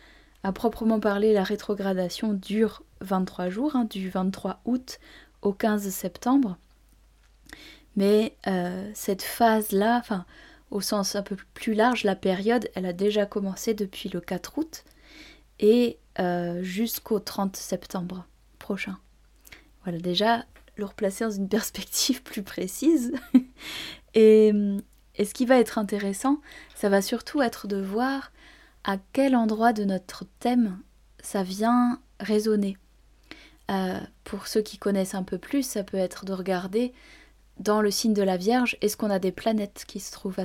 à 0.42 0.52
proprement 0.52 1.00
parler, 1.00 1.32
la 1.32 1.42
rétrogradation 1.42 2.32
dure 2.32 2.82
23 3.00 3.48
jours, 3.48 3.76
hein, 3.76 3.84
du 3.84 4.08
23 4.08 4.60
août 4.64 5.00
au 5.42 5.52
15 5.52 5.88
septembre. 5.88 6.56
Mais 7.96 8.36
euh, 8.46 8.90
cette 8.94 9.22
phase-là, 9.22 9.98
enfin, 9.98 10.24
au 10.70 10.80
sens 10.80 11.16
un 11.16 11.22
peu 11.22 11.36
plus 11.54 11.74
large, 11.74 12.04
la 12.04 12.14
période, 12.14 12.68
elle 12.74 12.86
a 12.86 12.92
déjà 12.92 13.26
commencé 13.26 13.74
depuis 13.74 14.08
le 14.08 14.20
4 14.20 14.58
août 14.58 14.84
et 15.58 15.98
euh, 16.20 16.62
jusqu'au 16.62 17.18
30 17.18 17.56
septembre 17.56 18.26
prochain. 18.58 18.98
Voilà, 19.82 19.98
déjà, 19.98 20.44
le 20.76 20.84
replacer 20.84 21.24
dans 21.24 21.30
une 21.30 21.48
perspective 21.48 22.22
plus 22.22 22.42
précise. 22.42 23.12
et, 24.14 24.52
et 25.16 25.24
ce 25.24 25.34
qui 25.34 25.46
va 25.46 25.58
être 25.58 25.78
intéressant, 25.78 26.40
ça 26.76 26.88
va 26.88 27.02
surtout 27.02 27.42
être 27.42 27.66
de 27.66 27.80
voir 27.80 28.30
à 28.88 28.96
quel 29.12 29.36
endroit 29.36 29.74
de 29.74 29.84
notre 29.84 30.24
thème 30.40 30.80
ça 31.22 31.42
vient 31.42 32.00
résonner. 32.20 32.78
Euh, 33.70 34.00
pour 34.24 34.46
ceux 34.46 34.62
qui 34.62 34.78
connaissent 34.78 35.14
un 35.14 35.22
peu 35.22 35.36
plus, 35.36 35.62
ça 35.62 35.84
peut 35.84 35.98
être 35.98 36.24
de 36.24 36.32
regarder 36.32 36.94
dans 37.58 37.82
le 37.82 37.90
signe 37.90 38.14
de 38.14 38.22
la 38.22 38.38
Vierge, 38.38 38.78
est-ce 38.80 38.96
qu'on 38.96 39.10
a 39.10 39.18
des 39.18 39.32
planètes 39.32 39.84
qui 39.86 40.00
se 40.00 40.10
trouvent 40.10 40.38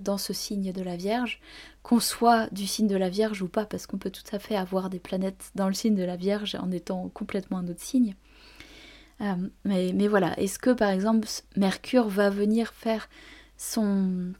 dans 0.00 0.16
ce 0.16 0.32
signe 0.32 0.72
de 0.72 0.82
la 0.82 0.96
Vierge, 0.96 1.40
qu'on 1.82 2.00
soit 2.00 2.48
du 2.52 2.66
signe 2.66 2.86
de 2.86 2.96
la 2.96 3.10
Vierge 3.10 3.42
ou 3.42 3.48
pas, 3.48 3.66
parce 3.66 3.86
qu'on 3.86 3.98
peut 3.98 4.10
tout 4.10 4.34
à 4.34 4.38
fait 4.38 4.56
avoir 4.56 4.88
des 4.88 5.00
planètes 5.00 5.50
dans 5.54 5.68
le 5.68 5.74
signe 5.74 5.96
de 5.96 6.04
la 6.04 6.16
Vierge 6.16 6.54
en 6.54 6.70
étant 6.70 7.10
complètement 7.10 7.58
un 7.58 7.68
autre 7.68 7.82
signe. 7.82 8.14
Euh, 9.20 9.34
mais 9.64 10.08
voilà, 10.08 10.38
est-ce 10.40 10.58
que 10.58 10.70
par 10.70 10.88
exemple 10.88 11.28
Mercure 11.56 12.08
va 12.08 12.30
venir 12.30 12.72
faire 12.72 13.08
son, 13.58 14.32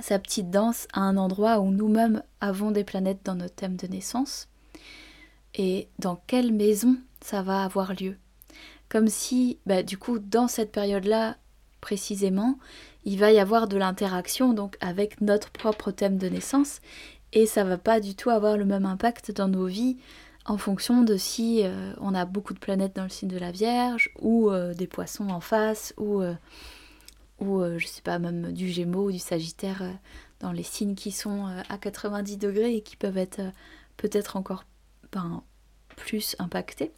sa 0.00 0.18
petite 0.18 0.50
danse 0.50 0.86
à 0.92 1.00
un 1.00 1.16
endroit 1.16 1.60
où 1.60 1.70
nous-mêmes 1.70 2.22
avons 2.40 2.70
des 2.70 2.84
planètes 2.84 3.20
dans 3.24 3.34
notre 3.34 3.54
thème 3.54 3.76
de 3.76 3.86
naissance 3.86 4.48
et 5.54 5.88
dans 5.98 6.16
quelle 6.26 6.52
maison 6.52 6.96
ça 7.20 7.42
va 7.42 7.64
avoir 7.64 7.94
lieu. 7.94 8.16
Comme 8.88 9.08
si, 9.08 9.58
bah, 9.66 9.82
du 9.82 9.98
coup, 9.98 10.18
dans 10.18 10.48
cette 10.48 10.72
période-là, 10.72 11.36
précisément, 11.80 12.58
il 13.04 13.18
va 13.18 13.32
y 13.32 13.38
avoir 13.38 13.68
de 13.68 13.76
l'interaction 13.76 14.52
donc 14.52 14.76
avec 14.80 15.20
notre 15.20 15.50
propre 15.50 15.90
thème 15.90 16.16
de 16.16 16.28
naissance 16.28 16.80
et 17.32 17.46
ça 17.46 17.64
va 17.64 17.76
pas 17.76 18.00
du 18.00 18.14
tout 18.14 18.30
avoir 18.30 18.56
le 18.56 18.64
même 18.64 18.86
impact 18.86 19.32
dans 19.32 19.48
nos 19.48 19.66
vies 19.66 19.98
en 20.46 20.58
fonction 20.58 21.02
de 21.02 21.16
si 21.16 21.62
euh, 21.64 21.92
on 22.00 22.14
a 22.14 22.24
beaucoup 22.24 22.54
de 22.54 22.58
planètes 22.58 22.96
dans 22.96 23.02
le 23.02 23.08
signe 23.08 23.28
de 23.28 23.38
la 23.38 23.50
Vierge 23.50 24.10
ou 24.20 24.50
euh, 24.50 24.74
des 24.74 24.86
poissons 24.86 25.28
en 25.30 25.40
face 25.40 25.94
ou 25.96 26.20
euh, 26.20 26.34
ou 27.40 27.60
euh, 27.60 27.78
je 27.78 27.86
sais 27.86 28.02
pas, 28.02 28.18
même 28.18 28.52
du 28.52 28.68
Gémeaux 28.68 29.08
ou 29.08 29.12
du 29.12 29.18
Sagittaire 29.18 29.82
euh, 29.82 29.92
dans 30.40 30.52
les 30.52 30.62
signes 30.62 30.94
qui 30.94 31.10
sont 31.10 31.46
euh, 31.46 31.62
à 31.68 31.78
90 31.78 32.38
degrés 32.38 32.76
et 32.76 32.82
qui 32.82 32.96
peuvent 32.96 33.18
être 33.18 33.40
peut-être 33.96 34.36
encore 34.36 34.64
ben, 35.12 35.42
plus 35.96 36.36
impactés. 36.38 36.92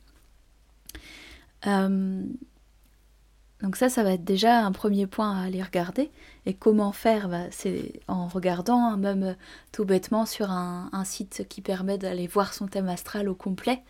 donc 1.65 3.77
ça, 3.77 3.89
ça 3.89 4.03
va 4.03 4.13
être 4.13 4.25
déjà 4.25 4.65
un 4.65 4.73
premier 4.73 5.07
point 5.07 5.39
à 5.39 5.45
aller 5.45 5.63
regarder. 5.63 6.11
Et 6.45 6.55
comment 6.55 6.93
faire? 6.93 7.29
Bah, 7.29 7.51
C'est 7.51 8.01
en 8.09 8.29
regardant, 8.29 8.85
hein, 8.85 8.97
même 8.97 9.37
tout 9.73 9.85
bêtement, 9.85 10.27
sur 10.27 10.51
un, 10.51 11.05
site 11.05 11.47
qui 11.49 11.61
permet 11.61 11.99
d'aller 11.99 12.27
voir 12.27 12.55
son 12.55 12.69
thème 12.69 12.89
astral 12.89 13.29
au 13.29 13.35
complet 13.35 13.83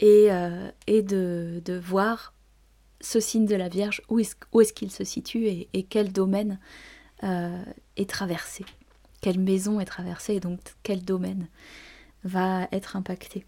et, 0.00 0.28
et 0.86 1.02
de, 1.02 1.62
de, 1.64 1.78
voir 1.78 2.34
ce 3.00 3.20
signe 3.20 3.46
de 3.46 3.54
la 3.54 3.68
Vierge, 3.68 4.02
où 4.08 4.20
est-ce 4.20 4.72
qu'il 4.72 4.90
se 4.90 5.04
situe 5.04 5.46
et, 5.46 5.82
quel 5.88 6.12
domaine 6.12 6.58
euh, 7.22 7.62
est 7.96 8.08
traversé, 8.08 8.64
quelle 9.20 9.38
maison 9.38 9.80
est 9.80 9.86
traversée 9.86 10.34
et 10.34 10.40
donc 10.40 10.60
quel 10.82 11.04
domaine 11.04 11.48
va 12.24 12.68
être 12.72 12.96
impacté. 12.96 13.44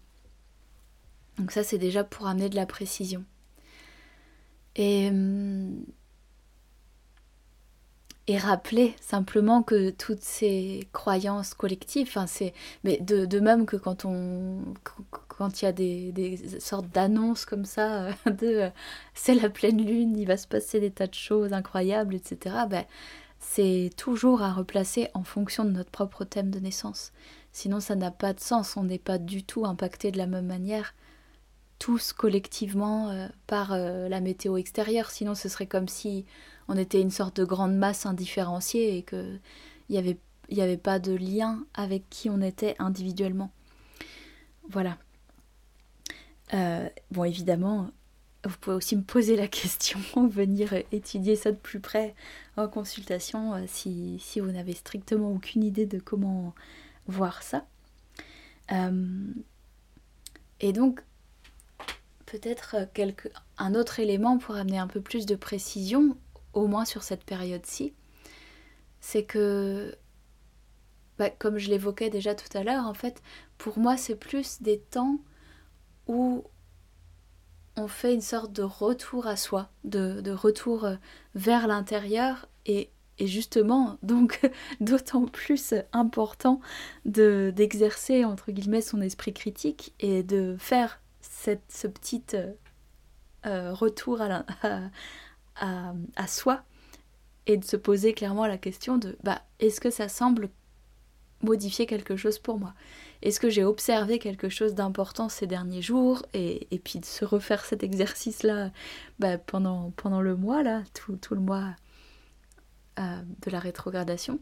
Donc 1.37 1.51
ça 1.51 1.63
c'est 1.63 1.77
déjà 1.77 2.03
pour 2.03 2.27
amener 2.27 2.49
de 2.49 2.55
la 2.55 2.65
précision. 2.65 3.23
Et, 4.75 5.09
hum, 5.09 5.83
et 8.29 8.37
rappeler 8.37 8.93
simplement 9.01 9.63
que 9.63 9.89
toutes 9.89 10.21
ces 10.21 10.87
croyances 10.93 11.55
collectives, 11.55 12.07
enfin 12.07 12.27
c'est, 12.27 12.53
mais 12.83 12.97
de, 12.97 13.25
de, 13.25 13.39
même 13.39 13.65
que 13.65 13.75
quand 13.75 14.05
on, 14.05 14.59
quand 15.27 15.61
il 15.61 15.65
y 15.65 15.67
a 15.67 15.71
des, 15.71 16.11
des 16.11 16.59
sortes 16.59 16.89
d'annonces 16.89 17.45
comme 17.45 17.65
ça, 17.65 18.03
euh, 18.03 18.11
de 18.27 18.47
euh, 18.47 18.69
c'est 19.15 19.33
la 19.33 19.49
pleine 19.49 19.83
lune, 19.83 20.15
il 20.15 20.27
va 20.27 20.37
se 20.37 20.47
passer 20.47 20.79
des 20.79 20.91
tas 20.91 21.07
de 21.07 21.15
choses 21.15 21.53
incroyables, 21.53 22.13
etc. 22.13 22.55
Ben, 22.69 22.85
c'est 23.39 23.89
toujours 23.97 24.43
à 24.43 24.53
replacer 24.53 25.07
en 25.15 25.23
fonction 25.23 25.65
de 25.65 25.71
notre 25.71 25.89
propre 25.89 26.23
thème 26.23 26.51
de 26.51 26.59
naissance. 26.59 27.13
Sinon, 27.51 27.79
ça 27.79 27.95
n'a 27.95 28.11
pas 28.11 28.33
de 28.33 28.39
sens, 28.39 28.77
on 28.77 28.83
n'est 28.83 28.99
pas 28.99 29.17
du 29.17 29.43
tout 29.43 29.65
impacté 29.65 30.11
de 30.11 30.19
la 30.19 30.27
même 30.27 30.45
manière, 30.45 30.93
tous 31.79 32.11
collectivement, 32.13 33.09
euh, 33.09 33.27
par 33.47 33.71
euh, 33.71 34.09
la 34.09 34.19
météo 34.19 34.57
extérieure. 34.57 35.09
Sinon, 35.09 35.33
ce 35.33 35.49
serait 35.49 35.65
comme 35.65 35.87
si 35.87 36.25
on 36.67 36.77
était 36.77 37.01
une 37.01 37.09
sorte 37.09 37.37
de 37.37 37.45
grande 37.45 37.75
masse 37.75 38.05
indifférenciée 38.05 38.97
et 38.97 39.03
qu'il 39.03 39.39
n'y 39.89 39.97
avait, 39.97 40.17
y 40.49 40.61
avait 40.61 40.77
pas 40.77 40.99
de 40.99 41.13
lien 41.13 41.65
avec 41.73 42.03
qui 42.09 42.29
on 42.29 42.41
était 42.41 42.75
individuellement. 42.79 43.51
Voilà. 44.69 44.97
Euh, 46.53 46.87
bon, 47.11 47.23
évidemment, 47.23 47.89
vous 48.43 48.57
pouvez 48.59 48.75
aussi 48.75 48.95
me 48.95 49.03
poser 49.03 49.35
la 49.37 49.47
question, 49.47 49.99
venir 50.27 50.73
étudier 50.91 51.37
ça 51.37 51.51
de 51.51 51.57
plus 51.57 51.79
près 51.79 52.13
en 52.57 52.67
consultation 52.67 53.53
euh, 53.53 53.63
si, 53.67 54.19
vous 54.35 54.51
n'avez 54.51 54.73
strictement 54.73 55.31
aucune 55.31 55.63
idée 55.63 55.85
de 55.85 55.99
comment 55.99 56.53
voir 57.07 57.41
ça. 57.41 57.65
Et 60.61 60.73
donc, 60.73 61.01
peut-être 62.29 62.75
un 63.57 63.75
autre 63.75 63.99
élément 63.99 64.37
pour 64.37 64.55
amener 64.55 64.77
un 64.77 64.87
peu 64.87 65.01
plus 65.01 65.25
de 65.25 65.35
précision, 65.35 66.15
au 66.53 66.67
moins 66.67 66.85
sur 66.85 67.03
cette 67.03 67.23
période-ci, 67.23 67.93
c'est 69.01 69.23
que, 69.23 69.95
bah, 71.17 71.29
comme 71.31 71.57
je 71.57 71.69
l'évoquais 71.69 72.09
déjà 72.09 72.35
tout 72.35 72.55
à 72.55 72.63
l'heure, 72.63 72.85
en 72.85 72.93
fait, 72.93 73.21
pour 73.57 73.79
moi, 73.79 73.97
c'est 73.97 74.15
plus 74.15 74.61
des 74.61 74.79
temps 74.79 75.17
où 76.07 76.43
on 77.75 77.87
fait 77.87 78.13
une 78.13 78.21
sorte 78.21 78.51
de 78.51 78.63
retour 78.63 79.25
à 79.25 79.35
soi, 79.35 79.69
de, 79.83 80.31
retour 80.31 80.85
euh, 80.85 80.95
vers 81.33 81.67
l'intérieur 81.67 82.47
et, 82.65 82.91
justement 83.19 83.97
donc 84.03 84.49
d'autant 84.79 85.25
plus 85.25 85.73
important 85.91 86.61
de 87.03 87.51
d'exercer 87.53 88.23
entre 88.23 88.53
guillemets 88.53 88.79
son 88.79 89.01
esprit 89.01 89.33
critique 89.33 89.93
et 89.99 90.23
de 90.23 90.55
faire 90.57 91.01
cette, 91.39 91.71
ce 91.71 91.87
petit 91.87 92.23
euh, 92.33 92.51
euh, 93.45 93.73
retour 93.73 94.21
à, 94.21 94.43
à, 95.55 95.93
à, 96.15 96.27
soi 96.27 96.63
et 97.47 97.57
de 97.57 97.63
se 97.63 97.77
poser 97.77 98.13
clairement 98.13 98.45
la 98.45 98.57
question 98.57 98.97
de 98.97 99.17
bah 99.23 99.41
est-ce 99.59 99.79
que 99.79 99.89
ça 99.89 100.09
semble 100.09 100.49
modifier 101.41 101.85
quelque 101.85 102.17
chose 102.17 102.39
pour 102.39 102.59
moi? 102.59 102.73
Est-ce 103.21 103.39
que 103.39 103.49
j'ai 103.49 103.63
observé 103.63 104.19
quelque 104.19 104.49
chose 104.49 104.75
d'important 104.75 105.29
ces 105.29 105.47
derniers 105.47 105.81
jours 105.81 106.25
et, 106.33 106.67
puis 106.83 106.99
de 106.99 107.05
se 107.05 107.23
refaire 107.23 107.63
cet 107.63 107.83
exercice-là 107.83 108.71
bah, 109.19 109.37
pendant, 109.37 109.91
pendant 109.91 110.21
le 110.21 110.35
mois, 110.35 110.63
là, 110.63 110.83
tout, 110.93 111.15
tout 111.15 111.35
le 111.35 111.41
mois 111.41 111.73
euh, 112.99 113.21
de 113.45 113.51
la 113.51 113.59
rétrogradation? 113.59 114.39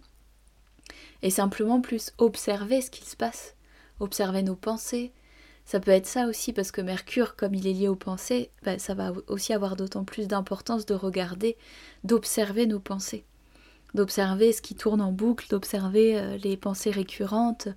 Et 1.22 1.30
simplement 1.30 1.82
plus 1.82 2.14
observer 2.18 2.82
ce 2.82 2.90
qui 2.90 3.06
se 3.06 3.16
passe, 3.16 3.56
observer 4.00 4.42
nos 4.42 4.56
pensées. 4.56 5.12
Ça 5.68 5.80
peut 5.80 5.92
être 5.92 6.08
ça 6.08 6.28
aussi 6.28 6.54
parce 6.54 6.72
que 6.72 6.82
Mercure, 6.82 7.36
comme 7.36 7.54
il 7.54 7.68
est 7.68 7.74
lié 7.74 7.88
aux 7.90 7.96
pensées, 7.96 8.50
bah, 8.64 8.80
ça 8.80 8.96
va 8.96 9.12
aussi 9.28 9.54
avoir 9.54 9.76
d'autant 9.76 10.06
plus 10.06 10.28
d'importance 10.28 10.86
de 10.86 10.96
regarder, 10.96 11.58
d'observer 12.04 12.66
nos 12.66 12.80
pensées 12.80 13.26
d'observer 13.94 14.54
ce 14.54 14.62
qui 14.62 14.76
tourne 14.76 15.02
en 15.02 15.12
boucle, 15.12 15.48
d'observer 15.50 16.18
euh, 16.18 16.38
les 16.38 16.58
pensées 16.58 16.92
récurrentes, 16.92 17.68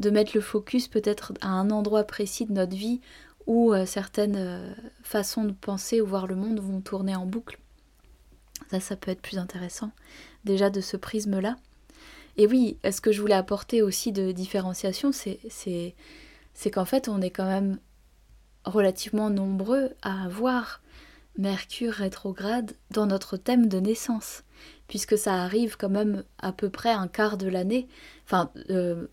de 0.00 0.10
mettre 0.10 0.32
le 0.34 0.40
focus 0.40 0.88
peut-être 0.88 1.32
à 1.40 1.48
un 1.48 1.70
endroit 1.70 2.04
précis 2.04 2.46
de 2.46 2.52
notre 2.52 2.76
vie 2.76 3.00
où 3.46 3.72
euh, 3.72 3.86
certaines 3.86 4.36
euh, 4.36 4.72
façons 5.02 5.44
de 5.44 5.52
penser 5.52 6.00
ou 6.00 6.06
voir 6.06 6.26
le 6.26 6.36
monde 6.36 6.60
vont 6.60 6.80
tourner 6.80 7.16
en 7.16 7.26
boucle. 7.26 7.58
Ça, 8.70 8.80
ça 8.80 8.96
peut 8.96 9.10
être 9.10 9.22
plus 9.22 9.38
intéressant 9.38 9.90
déjà 10.44 10.70
de 10.70 10.80
ce 10.80 10.96
prisme-là. 10.96 11.56
Et 12.36 12.46
oui, 12.46 12.78
ce 12.90 13.00
que 13.00 13.12
je 13.12 13.20
voulais 13.20 13.34
apporter 13.34 13.82
aussi 13.82 14.10
de 14.10 14.32
différenciation, 14.32 15.12
c'est, 15.12 15.94
c'est, 16.54 16.70
qu'en 16.70 16.84
fait, 16.84 17.08
on 17.08 17.20
est 17.20 17.30
quand 17.30 17.46
même 17.46 17.78
relativement 18.64 19.30
nombreux 19.30 19.90
à 20.02 20.24
avoir 20.24 20.80
Mercure 21.36 21.92
rétrograde 21.92 22.72
dans 22.92 23.06
notre 23.06 23.36
thème 23.36 23.68
de 23.68 23.80
naissance 23.80 24.44
puisque 24.88 25.16
ça 25.18 25.42
arrive 25.42 25.76
quand 25.76 25.88
même 25.88 26.24
à 26.38 26.52
peu 26.52 26.70
près 26.70 26.90
un 26.90 27.08
quart 27.08 27.36
de 27.36 27.48
l'année, 27.48 27.88
enfin 28.24 28.50
euh, 28.70 29.06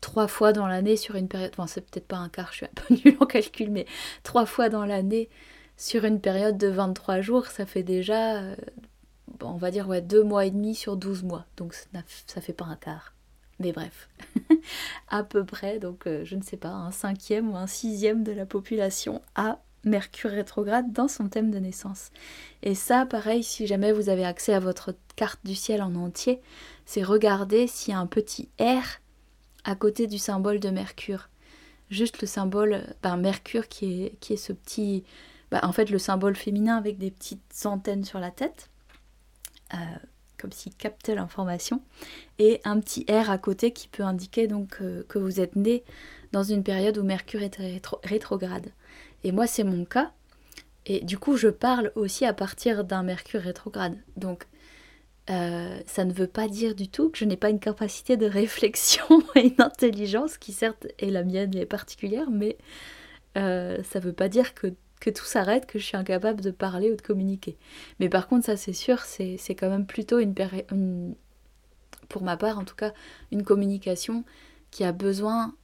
trois 0.00 0.26
fois 0.26 0.52
dans 0.52 0.66
l'année 0.66 0.96
sur 0.96 1.16
une 1.16 1.28
période, 1.28 1.52
enfin 1.52 1.66
c'est 1.66 1.82
peut-être 1.82 2.06
pas 2.06 2.16
un 2.16 2.28
quart, 2.28 2.48
je 2.52 2.58
suis 2.58 2.66
un 2.66 2.70
peu 2.74 2.94
nulle 3.04 3.16
en 3.20 3.26
calcul, 3.26 3.70
mais 3.70 3.86
trois 4.22 4.46
fois 4.46 4.68
dans 4.68 4.84
l'année 4.84 5.28
sur 5.76 6.04
une 6.04 6.20
période 6.20 6.58
de 6.58 6.68
23 6.68 7.20
jours, 7.20 7.46
ça 7.46 7.66
fait 7.66 7.82
déjà, 7.82 8.40
euh, 8.40 8.56
on 9.40 9.56
va 9.56 9.70
dire, 9.70 9.88
ouais, 9.88 10.00
deux 10.00 10.22
mois 10.22 10.46
et 10.46 10.50
demi 10.50 10.74
sur 10.74 10.96
12 10.96 11.24
mois, 11.24 11.46
donc 11.56 11.74
ça 12.26 12.40
fait 12.40 12.52
pas 12.52 12.66
un 12.66 12.76
quart. 12.76 13.14
Mais 13.58 13.72
bref, 13.72 14.08
à 15.08 15.22
peu 15.22 15.44
près, 15.44 15.78
donc 15.78 16.06
euh, 16.06 16.24
je 16.24 16.36
ne 16.36 16.42
sais 16.42 16.56
pas, 16.56 16.70
un 16.70 16.90
cinquième 16.90 17.50
ou 17.52 17.56
un 17.56 17.66
sixième 17.66 18.24
de 18.24 18.32
la 18.32 18.46
population 18.46 19.22
a 19.34 19.58
Mercure 19.84 20.30
rétrograde 20.30 20.92
dans 20.92 21.08
son 21.08 21.28
thème 21.28 21.50
de 21.50 21.58
naissance. 21.58 22.10
Et 22.62 22.76
ça, 22.76 23.04
pareil, 23.04 23.42
si 23.42 23.66
jamais 23.66 23.92
vous 23.92 24.08
avez 24.08 24.24
accès 24.24 24.54
à 24.54 24.60
votre 24.60 24.94
carte 25.16 25.40
du 25.44 25.56
ciel 25.56 25.82
en 25.82 25.96
entier, 25.96 26.40
c'est 26.86 27.02
regarder 27.02 27.66
s'il 27.66 27.92
y 27.92 27.96
a 27.96 27.98
un 27.98 28.06
petit 28.06 28.48
R 28.60 29.00
à 29.64 29.74
côté 29.74 30.06
du 30.06 30.18
symbole 30.18 30.60
de 30.60 30.70
Mercure. 30.70 31.28
Juste 31.90 32.20
le 32.20 32.28
symbole, 32.28 32.94
ben, 33.02 33.16
Mercure 33.16 33.68
qui 33.68 34.04
est, 34.04 34.36
ce 34.36 34.52
petit, 34.52 35.04
ben, 35.50 35.60
en 35.64 35.72
fait 35.72 35.90
le 35.90 35.98
symbole 35.98 36.36
féminin 36.36 36.76
avec 36.76 36.98
des 36.98 37.10
petites 37.10 37.66
antennes 37.66 38.04
sur 38.04 38.20
la 38.20 38.30
tête, 38.30 38.70
euh, 39.74 39.76
comme 40.42 40.52
s'il 40.52 40.74
captait 40.74 41.14
l'information, 41.14 41.80
et 42.40 42.60
un 42.64 42.80
petit 42.80 43.06
R 43.08 43.30
à 43.30 43.38
côté 43.38 43.72
qui 43.72 43.86
peut 43.86 44.02
indiquer 44.02 44.48
donc 44.48 44.78
euh, 44.82 45.04
que 45.08 45.20
vous 45.20 45.40
êtes 45.40 45.54
né 45.54 45.84
dans 46.32 46.42
une 46.42 46.64
période 46.64 46.98
où 46.98 47.04
Mercure 47.04 47.42
est 47.42 47.60
rétrograde. 48.02 48.72
Et 49.22 49.30
moi, 49.30 49.46
c'est 49.46 49.62
mon 49.62 49.84
cas. 49.84 50.12
Et 50.84 51.00
du 51.04 51.16
coup, 51.16 51.36
je 51.36 51.48
parle 51.48 51.92
aussi 51.94 52.26
à 52.26 52.32
partir 52.32 52.82
d'un 52.82 53.04
Mercure 53.04 53.40
rétrograde. 53.40 53.96
Donc, 54.16 54.46
euh, 55.30 55.78
ça 55.86 56.04
ne 56.04 56.12
veut 56.12 56.26
pas 56.26 56.48
dire 56.48 56.74
du 56.74 56.88
tout 56.88 57.08
que 57.08 57.18
je 57.18 57.24
n'ai 57.24 57.36
pas 57.36 57.50
une 57.50 57.60
capacité 57.60 58.16
de 58.16 58.26
réflexion 58.26 59.22
et 59.36 59.46
une 59.46 59.62
intelligence 59.62 60.36
qui 60.38 60.52
certes 60.52 60.88
est 60.98 61.10
la 61.10 61.22
mienne 61.22 61.56
et 61.56 61.66
particulière, 61.66 62.30
mais 62.30 62.58
euh, 63.38 63.78
ça 63.84 64.00
ne 64.00 64.04
veut 64.04 64.12
pas 64.12 64.28
dire 64.28 64.54
que, 64.54 64.74
que 65.02 65.10
tout 65.10 65.24
s'arrête, 65.24 65.66
que 65.66 65.80
je 65.80 65.84
suis 65.84 65.96
incapable 65.96 66.40
de 66.40 66.52
parler 66.52 66.92
ou 66.92 66.94
de 66.94 67.02
communiquer. 67.02 67.58
Mais 67.98 68.08
par 68.08 68.28
contre, 68.28 68.46
ça 68.46 68.56
c'est 68.56 68.72
sûr, 68.72 69.00
c'est 69.00 69.56
quand 69.56 69.68
même 69.68 69.84
plutôt 69.84 70.20
une, 70.20 70.32
une, 70.70 71.16
pour 72.08 72.22
ma 72.22 72.36
part 72.36 72.56
en 72.56 72.64
tout 72.64 72.76
cas, 72.76 72.92
une 73.32 73.42
communication 73.42 74.24
qui 74.70 74.84
a 74.84 74.92
besoin 74.92 75.56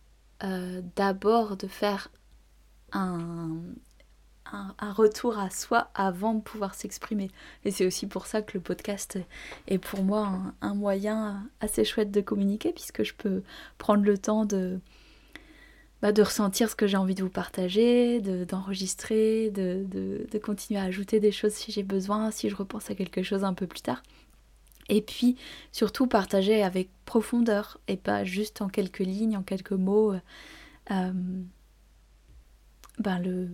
euh, 0.42 0.82
d'abord 0.96 1.56
de 1.56 1.68
faire 1.68 2.10
un, 2.90 3.60
un, 4.52 4.92
retour 4.92 5.38
à 5.38 5.50
soi 5.50 5.88
avant 5.94 6.34
de 6.34 6.40
pouvoir 6.40 6.74
s'exprimer. 6.74 7.30
Et 7.64 7.70
c'est 7.70 7.86
aussi 7.86 8.08
pour 8.08 8.26
ça 8.26 8.42
que 8.42 8.54
le 8.54 8.60
podcast 8.60 9.20
est 9.68 9.78
pour 9.78 10.02
moi 10.02 10.32
un, 10.60 10.74
moyen 10.74 11.48
assez 11.60 11.84
chouette 11.84 12.10
de 12.10 12.20
communiquer, 12.20 12.72
puisque 12.72 13.04
je 13.04 13.14
peux 13.14 13.44
prendre 13.78 14.02
le 14.02 14.18
temps 14.18 14.44
de, 14.46 14.80
bah, 16.02 16.12
de 16.12 16.22
ressentir 16.22 16.70
ce 16.70 16.76
que 16.76 16.86
j'ai 16.86 16.96
envie 16.96 17.14
de 17.14 17.22
vous 17.22 17.30
partager, 17.30 18.20
d'enregistrer, 18.20 19.50
de, 19.50 19.84
de, 19.88 20.26
de, 20.30 20.38
continuer 20.38 20.80
à 20.80 20.84
ajouter 20.84 21.20
des 21.20 21.32
choses 21.32 21.52
si 21.52 21.72
j'ai 21.72 21.82
besoin, 21.82 22.30
si 22.30 22.48
je 22.48 22.56
repense 22.56 22.90
à 22.90 22.94
quelque 22.94 23.22
chose 23.22 23.44
un 23.44 23.54
peu 23.54 23.66
plus 23.66 23.80
tard. 23.82 24.02
Et 24.88 25.02
puis 25.02 25.36
surtout 25.72 26.06
partager 26.06 26.62
avec 26.62 26.88
profondeur 27.04 27.78
et 27.88 27.96
pas 27.96 28.24
juste 28.24 28.62
en 28.62 28.68
quelques 28.68 29.00
lignes, 29.00 29.36
en 29.36 29.42
quelques 29.42 29.72
mots. 29.72 30.14
Euh, 30.90 31.12
ben 32.98 33.18
le 33.20 33.48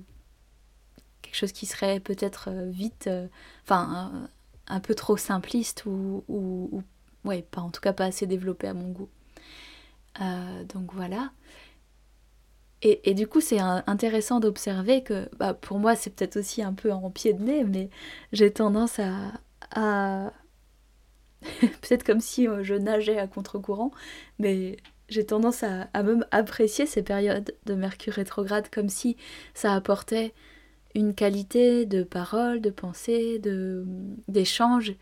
quelque 1.22 1.36
chose 1.36 1.52
qui 1.52 1.66
serait 1.66 2.00
peut-être 2.00 2.48
euh, 2.50 2.70
vite, 2.70 3.06
euh, 3.08 3.26
enfin 3.64 4.28
un, 4.68 4.80
peu 4.80 4.94
trop 4.94 5.16
simpliste 5.16 5.84
ou, 5.86 6.24
ou, 6.28 6.82
ouais, 7.24 7.42
pas 7.42 7.60
en 7.60 7.70
tout 7.70 7.80
cas 7.80 7.92
pas 7.92 8.04
assez 8.04 8.26
développé 8.26 8.68
à 8.68 8.74
mon 8.74 8.90
goût. 8.90 9.08
Euh, 10.20 10.64
donc 10.64 10.92
voilà. 10.92 11.32
Et, 12.86 13.14
du 13.14 13.26
coup, 13.26 13.40
c'est 13.40 13.60
intéressant 13.60 14.40
d'observer 14.40 15.02
que, 15.02 15.26
bah, 15.38 15.54
pour 15.54 15.78
moi, 15.78 15.96
c'est 15.96 16.10
peut-être 16.10 16.36
aussi 16.36 16.62
un 16.62 16.74
peu 16.74 16.92
en 16.92 17.10
pied 17.10 17.32
de 17.32 17.42
nez, 17.42 17.64
mais 17.64 17.88
j'ai 18.32 18.52
tendance 18.52 18.98
à, 18.98 19.32
à... 19.74 20.32
peut-être 21.60 22.04
comme 22.04 22.20
si 22.20 22.46
je 22.62 22.74
nageais 22.74 23.18
à 23.18 23.26
contre-courant, 23.26 23.90
mais 24.38 24.76
j'ai 25.08 25.24
tendance 25.24 25.62
à, 25.62 25.88
même 26.02 26.26
apprécier 26.30 26.84
ces 26.84 27.02
périodes 27.02 27.54
de 27.64 27.74
Mercure 27.74 28.14
rétrograde 28.14 28.68
comme 28.70 28.90
si 28.90 29.16
ça 29.54 29.72
apportait 29.72 30.34
une 30.94 31.14
qualité 31.14 31.86
de 31.86 32.02
parole, 32.02 32.60
de 32.60 32.70
pensée, 32.70 33.38
de 33.38 33.84
d'échange 34.28 34.94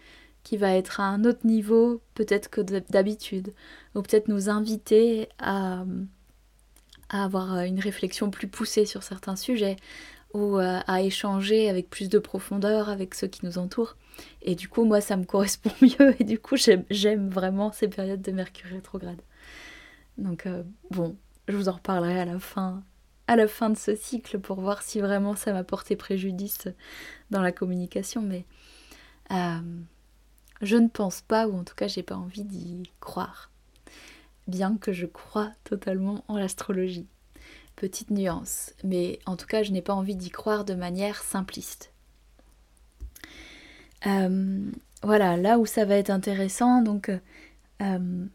qui 0.42 0.57
va 0.57 0.75
être 0.75 1.01
à 1.01 1.05
un 1.05 1.25
autre 1.25 1.47
niveau 1.47 2.01
peut-être 2.14 2.49
que 2.49 2.61
d'habitude, 2.61 3.53
ou 3.95 4.03
peut-être 4.03 4.29
nous 4.29 4.49
inviter 4.49 5.29
à, 5.38 5.85
à, 7.12 7.25
avoir 7.25 7.61
une 7.61 7.79
réflexion 7.79 8.31
plus 8.31 8.48
poussée 8.48 8.87
sur 8.87 9.03
certains 9.03 9.37
sujets, 9.37 9.77
ou 10.35 10.57
à, 10.57 11.03
échanger 11.03 11.68
avec 11.68 11.90
plus 11.90 12.09
de 12.09 12.18
profondeur 12.18 12.88
avec 12.88 13.14
ceux 13.14 13.29
qui 13.29 13.44
nous 13.44 13.59
entourent. 13.59 13.96
Et 14.40 14.55
du 14.55 14.68
coup, 14.68 14.85
moi, 14.85 15.01
ça 15.01 15.16
me 15.16 15.25
correspond 15.25 15.70
mieux 15.83 16.14
et 16.20 16.25
du 16.25 16.38
coup, 16.38 16.57
j'aime 16.90 17.29
vraiment 17.29 17.70
ces 17.72 17.88
périodes 17.88 18.22
de 18.22 18.33
Mercure 18.33 18.70
rétrograde. 18.70 19.20
Donc, 20.18 20.46
euh, 20.46 20.62
bon, 20.90 21.16
je 21.48 21.57
vous 21.57 21.68
en 21.68 21.72
reparlerai 21.72 22.20
à 22.20 22.25
la 22.25 22.38
fin 22.38 22.83
à 23.29 23.37
la 23.37 23.48
fin 23.48 23.70
de 23.70 23.77
ce 23.77 23.94
cycle 23.94 24.40
pour 24.40 24.61
voir 24.61 24.83
si 24.83 25.01
vraiment 25.01 25.37
ça 25.37 25.53
m'a 25.53 25.64
porté 25.64 25.96
préjudice 25.96 26.68
dans 27.31 27.40
la 27.40 27.53
communication, 27.53 28.20
mais 28.20 28.44
euh, 29.31 29.61
je 30.61 30.77
ne 30.77 30.88
pense 30.88 31.22
pas, 31.22 31.46
ou 31.46 31.57
en 31.57 31.64
tout 31.64 31.75
cas 31.75 31.87
j'ai 31.87 32.03
pas 32.03 32.16
envie 32.16 32.44
d'y 32.44 32.83
croire, 33.01 33.51
bien 34.46 34.76
que 34.81 34.92
je 34.92 35.07
crois 35.07 35.50
totalement 35.64 36.24
en 36.28 36.37
l'astrologie. 36.37 37.07
Petite 37.76 38.11
nuance, 38.11 38.74
mais 38.85 39.18
en 39.26 39.37
tout 39.37 39.46
cas 39.46 39.62
je 39.62 39.72
n'ai 39.72 39.83
pas 39.83 39.94
envie 39.94 40.16
d'y 40.16 40.31
croire 40.31 40.64
de 40.64 40.74
manière 40.74 41.22
simpliste. 41.22 41.92
Euh, 44.07 44.70
voilà, 45.02 45.37
là 45.37 45.59
où 45.59 45.66
ça 45.66 45.85
va 45.85 45.96
être 45.96 46.11
intéressant, 46.11 46.83
donc 46.83 47.09
euh, 47.09 48.26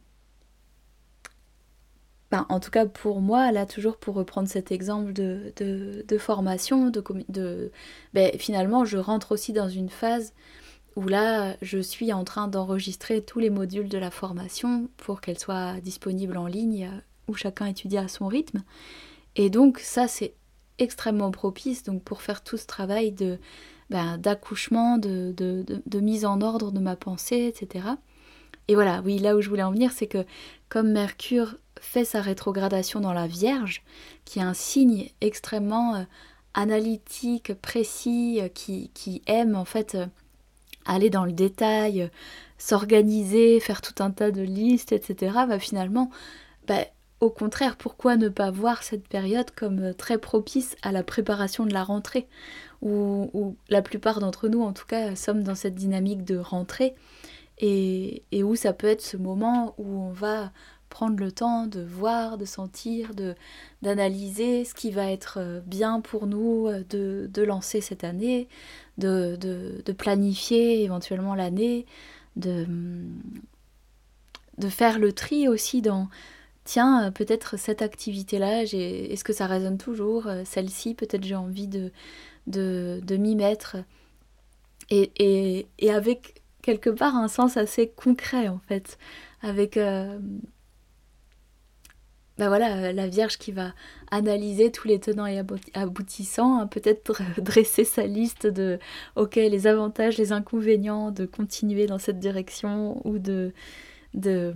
ben, 2.32 2.46
en 2.50 2.60
tout 2.60 2.72
cas 2.72 2.86
pour 2.86 3.22
moi, 3.22 3.52
là 3.52 3.65
toujours 3.65 3.98
pour 3.98 4.15
reprendre 4.15 4.50
cet 4.50 4.72
exemple 4.72 5.13
de, 5.13 6.17
formation, 6.17 6.89
de, 6.89 7.04
de 7.30 7.72
ben, 8.13 8.32
finalement 8.38 8.86
je 8.86 8.98
rentre 8.98 9.32
aussi 9.32 9.54
dans 9.54 9.70
une 9.70 9.89
phase 9.89 10.34
où 10.98 11.08
là 11.08 11.56
je 11.62 11.78
suis 11.78 12.12
en 12.12 12.24
train 12.24 12.48
d'enregistrer 12.48 13.22
tous 13.22 13.40
les 13.40 13.52
modules 13.52 13.88
de 13.88 14.00
la 14.00 14.12
formation 14.12 14.90
pour 14.98 15.22
qu'elle 15.22 15.40
soit 15.40 15.80
disponible 15.80 16.36
en 16.38 16.48
ligne, 16.48 16.90
où 17.28 17.36
chacun 17.36 17.68
étudie 17.68 18.00
à 18.00 18.08
son 18.08 18.28
rythme. 18.28 18.64
Et 19.36 19.52
donc 19.52 19.78
ça 19.78 20.08
c'est 20.08 20.34
extrêmement 20.80 21.32
propice 21.32 21.84
donc 21.84 22.04
pour 22.04 22.24
faire 22.24 22.44
tout 22.44 22.58
ce 22.58 22.66
travail 22.66 23.14
ben, 23.92 24.18
d'accouchement, 24.18 24.98
de, 24.98 25.34
de, 25.38 26.00
mise 26.00 26.26
en 26.26 26.42
ordre 26.42 26.72
de 26.72 26.80
ma 26.80 26.96
pensée, 26.96 27.46
etc. 27.46 27.86
Et 28.68 28.76
voilà, 28.76 29.02
oui, 29.06 29.20
là 29.20 29.36
où 29.36 29.42
je 29.42 29.50
voulais 29.50 29.64
en 29.64 29.72
venir, 29.72 29.92
c'est 29.92 30.08
que 30.08 30.26
comme 30.68 30.92
Mercure 30.92 31.56
fait 31.80 32.06
sa 32.06 32.22
rétrogradation 32.22 33.00
dans 33.00 33.14
la 33.14 33.28
Vierge, 33.28 33.84
qui 34.26 34.40
est 34.40 34.44
un 34.44 34.56
signe 34.56 35.10
extrêmement 35.22 35.96
euh, 35.96 36.04
analytique, 36.54 37.54
précis, 37.62 38.40
euh, 38.42 38.50
qui, 38.50 38.90
qui, 38.94 39.22
aime 39.28 39.56
en 39.56 39.64
fait 39.64 39.96
euh, 39.96 40.08
aller 40.95 41.10
dans 41.10 41.26
le 41.26 41.32
détail, 41.32 42.10
s'organiser, 42.58 43.60
faire 43.60 43.82
tout 43.82 44.02
un 44.04 44.12
tas 44.12 44.32
de 44.32 44.41
listes, 44.41 44.91
etc., 44.91 45.34
bah, 45.47 45.60
finalement, 45.60 46.10
bah, 46.67 46.86
au 47.19 47.30
contraire, 47.30 47.78
pourquoi 47.78 48.15
ne 48.15 48.30
pas 48.30 48.52
voir 48.52 48.84
cette 48.84 49.08
période 49.08 49.50
comme 49.52 49.93
très 49.93 50.17
propice 50.17 50.76
à 50.84 50.91
la 50.91 51.04
préparation 51.04 51.65
de 51.65 51.73
la 51.73 51.84
rentrée, 51.84 52.28
où, 52.82 53.56
la 53.69 53.82
plupart 53.82 54.19
d'entre 54.19 54.47
nous, 54.47 54.62
en 54.62 54.73
tout 54.73 54.86
cas, 54.86 55.15
sommes 55.15 55.43
dans 55.43 55.56
cette 55.56 55.76
dynamique 55.76 56.23
de 56.23 56.38
rentrée, 56.38 56.95
et 57.60 58.23
où 58.43 58.56
ça 58.56 58.71
peut 58.73 58.88
être 58.88 59.02
ce 59.02 59.17
moment 59.17 59.73
où 59.80 59.88
on 59.88 60.12
va 60.12 60.52
prendre 60.89 61.19
le 61.19 61.32
temps 61.32 61.67
de 61.67 61.82
voir, 61.82 62.38
de 62.38 62.45
sentir, 62.45 63.13
de 63.13 63.36
d'analyser 63.82 64.65
ce 64.65 64.73
qui 64.73 64.91
va 64.91 65.12
être 65.12 65.38
euh, 65.39 65.60
bien 65.65 66.02
pour 66.02 66.28
nous 66.28 66.67
euh, 66.67 66.84
de, 66.89 67.30
de 67.32 67.41
lancer 67.43 67.82
cette 67.82 68.04
année, 68.04 68.47
de, 68.97 69.36
de, 69.36 69.91
planifier 69.93 70.84
éventuellement 70.84 71.36
l'année, 71.36 71.86
de, 72.36 72.65
de 74.58 74.69
faire 74.69 75.00
le 75.00 75.13
tri 75.13 75.47
aussi 75.47 75.82
dans 75.82 76.10
tiens, 76.63 77.12
peut-être 77.12 77.58
cette 77.58 77.82
activité-là, 77.82 78.63
est-ce 78.63 79.23
que 79.23 79.34
ça 79.34 79.47
résonne 79.47 79.78
toujours 79.78 80.28
Celle-ci, 80.43 80.95
peut-être 80.95 81.23
j'ai 81.23 81.36
envie 81.36 81.67
de, 81.67 81.91
de, 82.47 83.00
de 83.04 83.17
m'y 83.17 83.36
mettre. 83.36 83.78
Et, 84.89 85.12
et, 85.17 85.67
et, 85.80 85.91
avec 85.91 86.41
quelque 86.62 86.89
part 86.89 87.15
un 87.15 87.28
sens 87.28 87.58
assez 87.58 87.89
concret 87.89 88.47
en 88.47 88.60
fait, 88.67 88.97
avec 89.41 89.78
euh, 89.78 90.19
bah 92.38 92.50
voilà, 92.50 92.93
la 92.93 93.08
Vierge 93.08 93.38
qui 93.38 93.52
va 93.52 93.73
analyser 94.12 94.71
tous 94.71 94.88
les 94.88 95.00
tenants 95.00 95.26
et 95.26 95.41
aboutissants, 95.73 96.60
hein, 96.60 96.67
peut-être 96.67 97.21
dresser 97.41 97.84
sa 97.84 98.06
liste 98.06 98.45
de 98.45 98.78
ok 99.15 99.36
les 99.36 99.65
avantages, 99.65 100.17
les 100.17 100.32
inconvénients 100.32 101.12
de 101.12 101.26
continuer 101.26 101.88
dans 101.88 101.97
cette 101.97 102.19
direction 102.19 103.02
ou 103.08 103.17
de, 103.17 103.54
de 104.13 104.54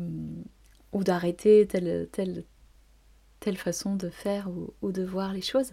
d'arrêter 0.94 1.68
telle, 1.68 2.46
façon 3.58 3.96
de 3.96 4.10
faire 4.10 4.48
ou, 4.82 4.92
de 4.92 5.04
voir 5.04 5.34
les 5.34 5.42
choses. 5.42 5.72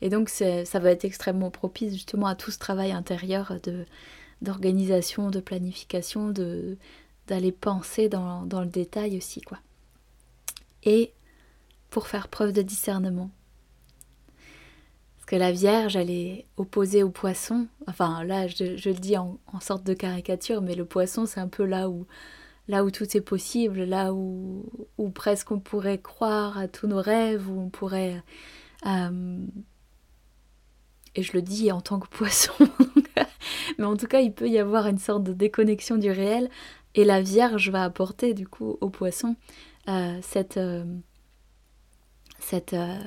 Et 0.00 0.08
donc 0.08 0.30
ça 0.30 0.78
va 0.78 0.90
être 0.90 1.04
extrêmement 1.04 1.50
propice 1.50 1.92
justement 1.92 2.26
à 2.26 2.34
tout 2.34 2.50
ce 2.50 2.58
travail 2.58 2.92
intérieur 2.92 3.52
d'organisation, 4.40 5.30
de 5.30 5.40
planification, 5.40 6.30
de 6.30 6.78
d'aller 7.26 7.52
penser 7.52 8.08
dans, 8.08 8.44
dans 8.44 8.60
le 8.62 8.66
détail 8.66 9.16
aussi 9.18 9.40
quoi. 9.42 9.58
Et 10.84 11.12
pour 11.90 12.06
faire 12.06 12.28
preuve 12.28 12.52
de 12.52 12.62
discernement. 12.62 13.30
Parce 15.16 15.26
que 15.26 15.36
la 15.36 15.52
Vierge, 15.52 15.96
elle 15.96 16.10
est 16.10 16.46
opposée 16.56 17.02
au 17.02 17.10
poisson. 17.10 17.66
Enfin, 17.86 18.24
là, 18.24 18.46
je, 18.46 18.88
le 18.88 18.94
dis 18.94 19.16
en, 19.16 19.38
sorte 19.60 19.84
de 19.84 19.94
caricature, 19.94 20.62
mais 20.62 20.74
le 20.74 20.84
poisson, 20.84 21.26
c'est 21.26 21.40
un 21.40 21.48
peu 21.48 21.64
là 21.64 21.90
où, 21.90 22.06
tout 22.90 23.16
est 23.16 23.20
possible, 23.20 23.82
là 23.82 24.14
où, 24.14 24.64
où 24.98 25.10
presque 25.10 25.50
on 25.50 25.60
pourrait 25.60 26.00
croire 26.00 26.56
à 26.58 26.68
tous 26.68 26.86
nos 26.86 27.02
rêves, 27.02 27.50
où 27.50 27.60
on 27.60 27.68
pourrait... 27.68 28.22
Euh, 28.86 29.46
et 31.16 31.22
je 31.22 31.32
le 31.32 31.42
dis 31.42 31.72
en 31.72 31.80
tant 31.80 31.98
que 31.98 32.08
poisson, 32.08 32.52
mais 33.78 33.84
en 33.84 33.96
tout 33.96 34.06
cas, 34.06 34.20
il 34.20 34.32
peut 34.32 34.48
y 34.48 34.58
avoir 34.58 34.86
une 34.86 34.98
sorte 34.98 35.24
de 35.24 35.32
déconnexion 35.32 35.96
du 35.96 36.10
réel, 36.10 36.48
et 36.94 37.04
la 37.04 37.20
Vierge 37.20 37.70
va 37.70 37.84
apporter 37.84 38.32
du 38.32 38.46
coup 38.46 38.78
au 38.80 38.90
poisson 38.90 39.36
euh, 39.88 40.18
cette... 40.22 40.56
Euh, 40.56 40.84
cette, 42.40 42.72
euh, 42.74 42.98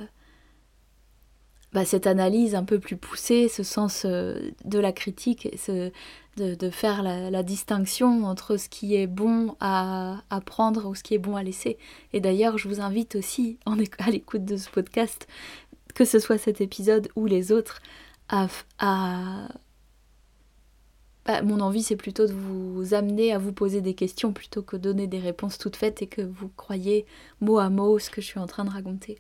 bah, 1.74 1.86
cette 1.86 2.08
analyse 2.08 2.56
un 2.56 2.64
peu 2.64 2.80
plus 2.80 2.98
poussée, 2.98 3.48
ce 3.50 3.64
sens 3.64 4.04
euh, 4.06 4.52
de 4.64 4.80
la 4.80 4.92
critique, 4.92 5.50
ce, 5.58 5.92
de, 6.38 6.56
de, 6.56 6.70
faire 6.70 7.04
la, 7.04 7.44
distinction 7.44 8.26
entre 8.26 8.58
ce 8.58 8.70
qui 8.70 8.96
est 8.96 9.08
bon 9.08 9.56
à, 9.60 10.18
à, 10.30 10.42
prendre 10.42 10.88
ou 10.88 10.96
ce 10.96 11.04
qui 11.04 11.16
est 11.16 11.20
bon 11.20 11.36
à 11.36 11.44
laisser. 11.44 11.78
Et 12.14 12.22
d'ailleurs, 12.22 12.58
je 12.58 12.68
vous 12.68 12.82
invite 12.82 13.16
aussi, 13.16 13.58
en, 13.66 13.78
à 14.00 14.12
l'écoute 14.12 14.46
de 14.46 14.58
ce 14.58 14.70
podcast, 14.70 15.28
que 15.96 16.06
ce 16.06 16.20
soit 16.20 16.38
cet 16.38 16.62
épisode 16.62 17.10
ou 17.16 17.26
les 17.26 17.52
autres, 17.52 17.82
à... 18.30 18.48
à 18.80 19.48
bah, 21.26 21.42
mon 21.42 21.62
envie, 21.62 21.84
c'est 21.84 21.96
plutôt 21.96 22.28
de 22.28 22.34
vous 22.34 22.94
amener 22.94 23.34
à 23.34 23.38
vous 23.38 23.54
poser 23.54 23.82
des 23.82 23.94
questions 23.94 24.34
plutôt 24.34 24.62
que 24.62 24.76
donner 24.76 25.08
des 25.08 25.20
réponses 25.20 25.58
toutes 25.58 25.78
faites 25.78 26.02
et 26.02 26.08
que 26.08 26.22
vous 26.22 26.50
croyez 26.50 27.06
mot 27.40 27.60
à 27.60 27.70
mot 27.70 27.98
ce 28.00 28.10
que 28.10 28.22
je 28.22 28.28
suis 28.28 28.40
en 28.40 28.48
train 28.48 28.66
de 28.66 28.70
raconter 28.70 29.20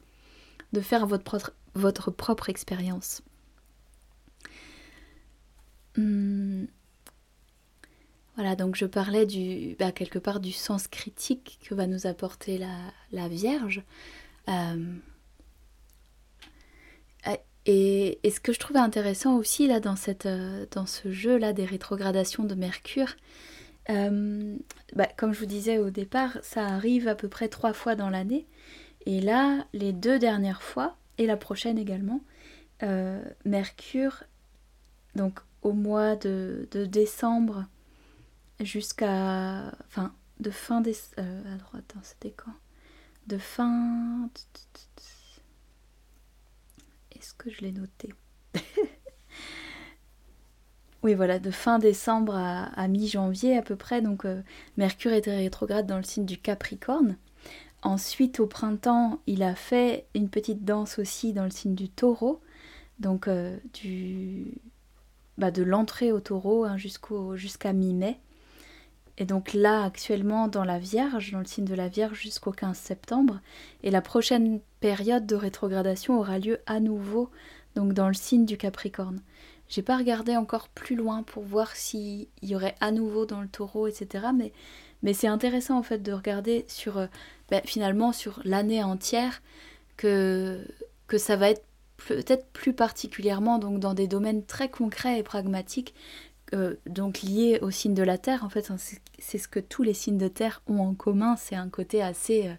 de 0.73 0.81
faire 0.81 1.05
votre 1.05 2.11
propre, 2.11 2.49
expérience. 2.49 3.21
Hmm. 5.95 6.65
Voilà, 8.35 8.55
donc 8.55 8.75
je 8.75 8.85
parlais 8.85 9.27
du, 9.27 9.75
bah, 9.77 9.91
quelque 9.91 10.17
part 10.17 10.39
du 10.39 10.51
sens 10.51 10.87
critique 10.87 11.59
que 11.63 11.75
va 11.75 11.85
nous 11.85 12.07
apporter 12.07 12.57
la, 12.57 12.75
la 13.11 13.27
Vierge. 13.27 13.83
Euh, 14.49 14.95
et, 17.65 18.19
ce 18.29 18.39
que 18.39 18.53
je 18.53 18.59
trouvais 18.59 18.79
intéressant 18.79 19.35
aussi 19.35 19.67
là 19.67 19.79
dans, 19.79 19.95
cette, 19.95 20.25
euh, 20.25 20.65
dans 20.71 20.85
ce 20.85 21.11
jeu 21.11 21.37
là 21.37 21.53
des 21.53 21.65
rétrogradations 21.65 22.43
de 22.43 22.55
Mercure, 22.55 23.15
euh, 23.89 24.57
bah, 24.95 25.07
comme 25.17 25.33
je 25.33 25.39
vous 25.39 25.45
disais 25.45 25.77
au 25.77 25.89
départ, 25.89 26.37
ça 26.41 26.65
arrive 26.65 27.07
à 27.07 27.15
peu 27.15 27.27
près 27.27 27.49
trois 27.49 27.73
fois 27.73 27.95
dans 27.95 28.09
l'année. 28.09 28.45
Et 29.05 29.19
là, 29.19 29.65
les 29.73 29.91
deux 29.91 30.19
dernières 30.19 30.63
fois, 30.63 30.95
et 31.17 31.25
la 31.25 31.37
prochaine 31.37 31.77
également, 31.77 32.21
euh, 32.83 33.21
Mercure, 33.45 34.23
donc 35.15 35.39
au 35.61 35.73
mois 35.73 36.15
de, 36.15 36.67
décembre 36.73 37.65
jusqu'à. 38.59 39.71
Enfin, 39.87 40.13
de 40.39 40.51
fin 40.51 40.81
décembre. 40.81 41.15
Euh, 41.19 41.55
alors 41.55 41.71
attends, 41.77 42.01
c'était 42.03 42.31
quand? 42.31 42.53
De 43.27 43.37
fin. 43.37 44.29
Est-ce 47.23 47.33
que 47.35 47.49
je 47.49 47.61
l'ai 47.61 47.71
noté 47.71 48.09
Oui, 51.03 51.13
voilà, 51.13 51.39
de 51.39 51.51
fin 51.51 51.79
décembre 51.79 52.35
à, 52.35 52.87
mi-janvier 52.89 53.57
à 53.57 53.61
peu 53.61 53.77
près. 53.77 54.01
Donc, 54.01 54.25
euh, 54.25 54.41
Mercure 54.75 55.13
était 55.13 55.33
rétrograde 55.33 55.87
dans 55.87 55.95
le 55.95 56.03
signe 56.03 56.25
du 56.25 56.37
Capricorne. 56.37 57.15
Ensuite, 57.81 58.41
au 58.41 58.47
printemps, 58.47 59.21
il 59.25 59.41
a 59.41 59.55
fait 59.55 60.05
une 60.15 60.27
petite 60.27 60.65
danse 60.65 60.99
aussi 60.99 61.31
dans 61.31 61.45
le 61.45 61.49
signe 61.49 61.75
du 61.75 61.87
taureau, 61.87 62.41
donc 62.99 63.29
euh, 63.29 63.57
du, 63.73 64.57
bah, 65.37 65.49
de 65.51 65.63
l'entrée 65.63 66.11
au 66.11 66.19
taureau 66.19 66.65
hein, 66.65 66.75
jusqu'à 66.75 67.71
mi-mai. 67.71 68.19
Et 69.17 69.25
donc 69.25 69.53
là, 69.53 69.83
actuellement, 69.83 70.47
dans 70.47 70.63
la 70.63 70.79
Vierge, 70.79 71.31
dans 71.31 71.39
le 71.39 71.45
signe 71.45 71.65
de 71.65 71.75
la 71.75 71.87
Vierge 71.87 72.19
jusqu'au 72.19 72.51
15 72.51 72.77
septembre. 72.77 73.39
Et 73.83 73.91
la 73.91 74.01
prochaine 74.01 74.59
période 74.79 75.25
de 75.25 75.35
rétrogradation 75.35 76.19
aura 76.19 76.39
lieu 76.39 76.59
à 76.65 76.79
nouveau 76.79 77.29
donc 77.75 77.93
dans 77.93 78.07
le 78.07 78.13
signe 78.13 78.45
du 78.45 78.57
Capricorne. 78.57 79.21
J'ai 79.69 79.81
pas 79.81 79.97
regardé 79.97 80.35
encore 80.35 80.69
plus 80.69 80.95
loin 80.95 81.23
pour 81.23 81.43
voir 81.43 81.75
s'il 81.75 82.27
y 82.41 82.55
aurait 82.55 82.75
à 82.79 82.91
nouveau 82.91 83.25
dans 83.25 83.41
le 83.41 83.47
taureau, 83.47 83.87
etc. 83.87 84.25
Mais, 84.35 84.51
mais 85.01 85.13
c'est 85.13 85.27
intéressant 85.27 85.77
en 85.77 85.83
fait 85.83 85.99
de 85.99 86.11
regarder 86.11 86.65
sur 86.67 86.97
euh, 86.97 87.07
ben, 87.49 87.61
finalement 87.65 88.11
sur 88.11 88.39
l'année 88.43 88.83
entière 88.83 89.41
que, 89.97 90.65
que 91.07 91.17
ça 91.17 91.35
va 91.35 91.49
être 91.49 91.63
peut-être 91.97 92.47
plus 92.47 92.73
particulièrement 92.73 93.59
donc 93.59 93.79
dans 93.79 93.93
des 93.93 94.07
domaines 94.07 94.45
très 94.45 94.69
concrets 94.69 95.19
et 95.19 95.23
pragmatiques, 95.23 95.93
euh, 96.53 96.75
donc 96.85 97.21
liés 97.21 97.59
au 97.61 97.71
signe 97.71 97.93
de 97.93 98.03
la 98.03 98.17
Terre. 98.17 98.43
En 98.43 98.49
fait, 98.49 98.71
hein, 98.71 98.77
c'est 99.19 99.37
ce 99.37 99.47
que 99.47 99.59
tous 99.59 99.83
les 99.83 99.93
signes 99.93 100.17
de 100.17 100.27
Terre 100.27 100.61
ont 100.67 100.79
en 100.79 100.93
commun. 100.93 101.35
C'est 101.35 101.55
un 101.55 101.69
côté 101.69 102.01
assez, 102.01 102.47
euh, 102.47 102.53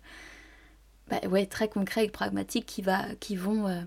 bah, 1.08 1.20
ouais, 1.28 1.46
très 1.46 1.68
concret 1.68 2.06
et 2.06 2.10
pragmatique 2.10 2.66
qui 2.66 2.82
va, 2.82 3.14
qui 3.20 3.36
vont, 3.36 3.66
euh, 3.68 3.82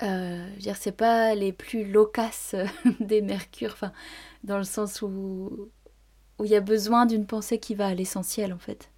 je 0.00 0.54
veux 0.54 0.60
dire, 0.60 0.76
c'est 0.76 0.92
pas 0.92 1.34
les 1.34 1.52
plus 1.52 1.90
loquaces 1.90 2.54
des 3.00 3.22
Mercures, 3.22 3.72
enfin, 3.72 3.92
dans 4.44 4.58
le 4.58 4.64
sens 4.64 5.02
où 5.02 5.70
où 6.38 6.44
il 6.44 6.50
y 6.50 6.56
a 6.56 6.60
besoin 6.60 7.06
d'une 7.06 7.26
pensée 7.26 7.58
qui 7.58 7.74
va 7.74 7.88
à 7.88 7.94
l'essentiel 7.94 8.52
en 8.52 8.58
fait. 8.58 8.90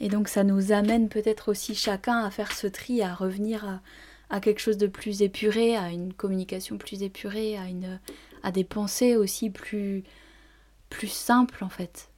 Et 0.00 0.08
donc 0.08 0.28
ça 0.28 0.44
nous 0.44 0.72
amène 0.72 1.08
peut-être 1.08 1.50
aussi 1.50 1.74
chacun 1.74 2.18
à 2.24 2.30
faire 2.30 2.52
ce 2.52 2.66
tri, 2.66 3.02
à 3.02 3.14
revenir 3.14 3.80
à, 4.28 4.40
quelque 4.40 4.60
chose 4.60 4.76
de 4.76 4.86
plus 4.86 5.22
épuré, 5.22 5.76
à 5.76 5.90
une 5.90 6.12
communication 6.12 6.76
plus 6.78 7.02
épurée, 7.02 7.56
à, 7.56 7.66
une, 7.68 8.00
à 8.46 8.52
des 8.52 8.62
pensées 8.62 9.16
aussi 9.16 9.50
plus, 9.50 10.04
plus 10.88 11.08
simples 11.08 11.64
en 11.64 11.68
fait. 11.68 12.10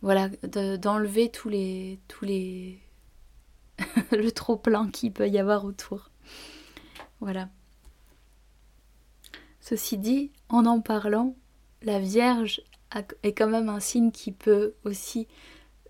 Voilà, 0.00 0.28
d'enlever 0.78 1.30
tous 1.30 1.50
les, 1.50 2.00
tous 2.08 2.24
les 2.24 2.78
le 4.10 4.30
trop 4.30 4.56
plein 4.56 4.88
qu'il 4.90 5.12
peut 5.12 5.28
y 5.28 5.38
avoir 5.38 5.66
autour. 5.66 6.10
Voilà. 7.20 7.50
Ceci 9.60 9.98
dit, 9.98 10.30
en 10.48 10.64
en 10.64 10.80
parlant, 10.80 11.36
la 11.82 11.98
Vierge 11.98 12.62
est 13.22 13.32
quand 13.34 13.48
même 13.48 13.68
un 13.68 13.80
signe 13.80 14.12
qui 14.12 14.32
peut 14.32 14.72
aussi 14.84 15.28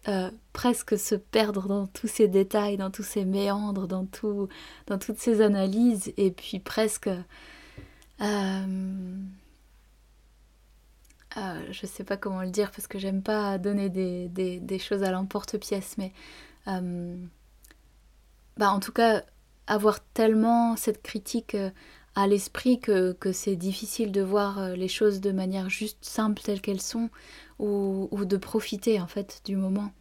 euh, 0.08 0.32
presque 0.52 0.98
se 0.98 1.14
perdre 1.14 1.68
dans 1.68 1.86
tous 1.86 2.08
ces 2.08 2.26
détails, 2.26 2.76
dans 2.76 2.90
tous 2.90 3.04
ces 3.04 3.24
méandres, 3.24 3.86
dans, 3.86 4.06
tout, 4.06 4.48
dans 4.88 4.98
toutes 4.98 5.18
ces 5.20 5.42
analyses, 5.42 6.12
et 6.16 6.32
puis 6.32 6.58
presque... 6.58 7.08
Euh, 8.20 9.16
euh, 11.36 11.60
je 11.70 11.86
sais 11.86 12.04
pas 12.04 12.16
comment 12.16 12.42
le 12.42 12.50
dire 12.50 12.70
parce 12.70 12.86
que 12.86 12.98
j'aime 12.98 13.22
pas 13.22 13.58
donner 13.58 13.88
des, 13.88 14.28
des, 14.28 14.78
choses 14.78 15.02
à 15.02 15.10
l'emporte-pièce, 15.10 15.96
mais 15.98 16.12
bah 18.56 18.70
en 18.70 18.80
tout 18.80 18.92
cas 18.92 19.22
avoir 19.66 20.00
tellement 20.00 20.76
cette 20.76 21.02
critique 21.02 21.56
à 22.14 22.26
l'esprit 22.26 22.80
que, 22.80 23.12
que 23.12 23.32
c'est 23.32 23.56
difficile 23.56 24.12
de 24.12 24.22
voir 24.22 24.70
les 24.70 24.88
choses 24.88 25.20
de 25.20 25.32
manière 25.32 25.68
juste 25.68 25.98
simple 26.02 26.40
telles 26.42 26.62
qu'elles 26.62 26.80
sont 26.80 27.10
ou, 27.58 28.08
ou, 28.10 28.24
de 28.24 28.36
profiter 28.36 29.00
en 29.00 29.06
fait 29.06 29.42
du 29.44 29.56
moment. 29.56 29.92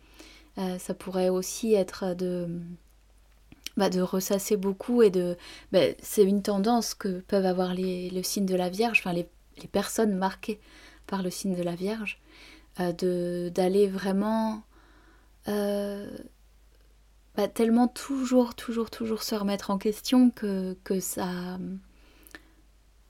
Euh, 0.58 0.78
ça 0.78 0.94
pourrait 0.94 1.30
aussi 1.30 1.74
être 1.74 2.16
de, 2.16 2.48
bah, 3.76 3.90
de 3.90 4.02
ressasser 4.02 4.56
beaucoup 4.56 5.02
et 5.02 5.10
de... 5.10 5.38
Bah, 5.72 5.80
c'est 6.02 6.24
une 6.24 6.42
tendance 6.42 6.94
que 6.94 7.20
peuvent 7.22 7.46
avoir 7.46 7.74
les, 7.74 8.10
le 8.10 8.24
signe 8.24 8.46
de 8.46 8.56
la 8.56 8.70
Vierge, 8.70 9.00
enfin 9.00 9.14
les, 9.14 9.28
les, 9.62 9.68
personnes 9.68 10.16
marquées 10.16 10.60
par 11.08 11.24
le 11.24 11.30
signe 11.30 11.56
de 11.56 11.64
la 11.64 11.76
Vierge, 11.76 12.22
euh, 12.80 13.50
d'aller 13.50 13.88
vraiment... 13.88 14.64
Euh, 15.48 16.10
bah, 17.36 17.48
tellement 17.48 17.88
toujours, 17.88 18.56
toujours, 18.56 18.90
toujours 18.90 19.22
se 19.24 19.36
remettre 19.36 19.70
en 19.72 19.78
question 19.78 20.30
que, 20.30 20.78
que 20.84 21.00
ça... 21.00 21.60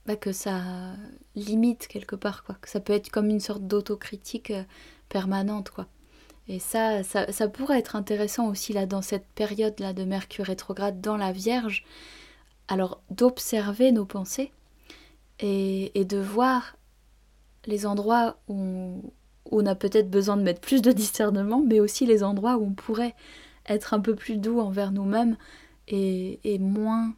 Bah, 0.05 0.15
que 0.15 0.31
ça 0.31 0.61
limite 1.35 1.87
quelque 1.87 2.15
part, 2.15 2.43
quoi. 2.43 2.55
Que 2.61 2.69
ça 2.69 2.79
peut 2.79 2.93
être 2.93 3.09
comme 3.09 3.29
une 3.29 3.39
sorte 3.39 3.65
d'autocritique 3.65 4.53
permanente, 5.09 5.71
quoi. 5.71 5.87
Et 6.47 6.59
ça, 6.59 7.03
ça, 7.03 7.47
pourrait 7.47 7.79
être 7.79 7.95
intéressant 7.95 8.47
aussi 8.49 8.71
là 8.71 8.85
dans 8.85 9.01
cette 9.01 9.25
période 9.33 9.79
là 9.79 9.93
de 9.93 10.03
Mercure 10.03 10.45
rétrograde 10.45 11.01
dans 11.01 11.17
la 11.17 11.31
Vierge. 11.31 11.83
Alors 12.67 13.01
d'observer 13.09 13.91
nos 13.91 14.05
pensées 14.05 14.51
et, 15.39 16.05
de 16.05 16.17
voir 16.17 16.77
les 17.65 17.85
endroits 17.85 18.37
où 18.47 19.01
on, 19.51 19.65
a 19.65 19.75
peut-être 19.75 20.09
besoin 20.09 20.37
de 20.37 20.43
mettre 20.43 20.61
plus 20.61 20.81
de 20.81 20.91
discernement, 20.91 21.61
mais 21.65 21.79
aussi 21.79 22.05
les 22.05 22.23
endroits 22.23 22.57
où 22.57 22.65
on 22.65 22.73
pourrait 22.73 23.15
être 23.67 23.93
un 23.93 23.99
peu 23.99 24.15
plus 24.15 24.37
doux 24.37 24.59
envers 24.59 24.91
nous-mêmes 24.91 25.37
et, 25.87 26.57
moins 26.59 27.13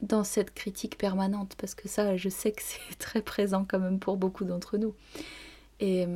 dans 0.00 0.24
cette 0.24 0.54
critique 0.54 0.96
permanente, 0.96 1.54
parce 1.58 1.74
que 1.74 1.88
ça, 1.88 2.16
je 2.16 2.28
sais 2.28 2.52
que 2.52 2.62
c'est 2.64 2.98
très 2.98 3.22
présent 3.22 3.66
quand 3.68 3.80
même 3.80 3.98
pour 3.98 4.16
beaucoup 4.16 4.44
d'entre 4.44 4.78
nous. 4.78 4.94
Et 5.80 6.06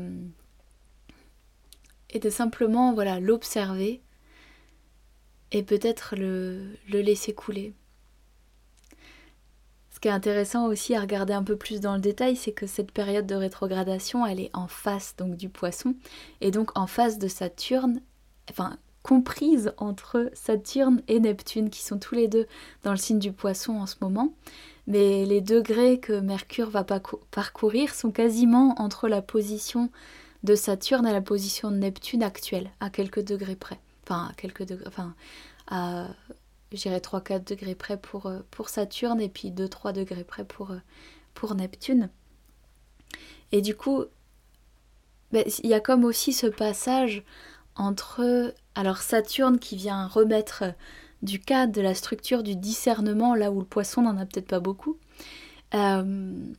et 2.14 2.20
de 2.20 2.30
simplement 2.30 2.94
voilà 2.94 3.20
l'observer 3.20 4.00
et 5.50 5.62
peut-être 5.62 6.14
le, 6.16 6.76
laisser 6.88 7.34
couler. 7.34 7.74
Qui 10.04 10.08
est 10.08 10.12
intéressant 10.12 10.66
aussi 10.66 10.94
à 10.94 11.00
regarder 11.00 11.32
un 11.32 11.42
peu 11.42 11.56
plus 11.56 11.80
dans 11.80 11.94
le 11.94 11.98
détail, 11.98 12.36
c'est 12.36 12.52
que 12.52 12.66
cette 12.66 12.92
période 12.92 13.24
de 13.24 13.34
rétrogradation, 13.34 14.26
elle 14.26 14.38
est 14.38 14.50
en 14.52 14.68
face 14.68 15.16
donc 15.16 15.38
du 15.38 15.48
poisson 15.48 15.94
et 16.42 16.50
donc 16.50 16.76
en 16.78 16.86
face 16.86 17.18
de 17.18 17.26
Saturne, 17.26 18.02
enfin 18.50 18.76
comprise 19.02 19.72
entre 19.78 20.30
Saturne 20.34 21.00
et 21.08 21.20
Neptune 21.20 21.70
qui 21.70 21.82
sont 21.82 21.98
tous 21.98 22.14
les 22.14 22.28
deux 22.28 22.46
dans 22.82 22.90
le 22.90 22.98
signe 22.98 23.18
du 23.18 23.32
poisson 23.32 23.76
en 23.76 23.86
ce 23.86 23.94
moment. 24.02 24.34
Mais 24.86 25.24
les 25.24 25.40
degrés 25.40 26.00
que 26.00 26.20
Mercure 26.20 26.68
va 26.68 26.84
parcourir 26.84 27.94
sont 27.94 28.10
quasiment 28.10 28.74
entre 28.76 29.08
la 29.08 29.22
position 29.22 29.88
de 30.42 30.54
Saturne 30.54 31.06
à 31.06 31.14
la 31.14 31.22
position 31.22 31.70
de 31.70 31.76
Neptune 31.76 32.22
actuelle, 32.22 32.68
à 32.80 32.90
quelques 32.90 33.24
degrés 33.24 33.56
près. 33.56 33.80
Enfin, 34.02 34.28
à 34.30 34.34
quelques 34.34 34.66
degrés, 34.66 34.84
enfin, 34.86 35.14
à, 35.66 36.08
j'irais 36.76 37.00
3-4 37.00 37.44
degrés 37.44 37.74
près 37.74 37.96
pour, 37.96 38.26
euh, 38.26 38.40
pour 38.50 38.68
Saturne 38.68 39.20
et 39.20 39.28
puis 39.28 39.50
2-3 39.50 39.92
degrés 39.92 40.24
près 40.24 40.44
pour, 40.44 40.70
euh, 40.70 40.78
pour 41.34 41.54
Neptune. 41.54 42.10
Et 43.52 43.62
du 43.62 43.74
coup, 43.74 44.04
ben, 45.32 45.44
il 45.62 45.70
y 45.70 45.74
a 45.74 45.80
comme 45.80 46.04
aussi 46.04 46.32
ce 46.32 46.46
passage 46.46 47.22
entre 47.76 48.54
alors 48.74 48.98
Saturne 48.98 49.58
qui 49.58 49.76
vient 49.76 50.06
remettre 50.06 50.64
du 51.22 51.40
cadre, 51.40 51.72
de 51.72 51.80
la 51.80 51.94
structure, 51.94 52.42
du 52.42 52.56
discernement, 52.56 53.34
là 53.34 53.50
où 53.50 53.60
le 53.60 53.66
poisson 53.66 54.02
n'en 54.02 54.18
a 54.18 54.26
peut-être 54.26 54.48
pas 54.48 54.60
beaucoup. 54.60 54.98
Euh, 55.74 56.52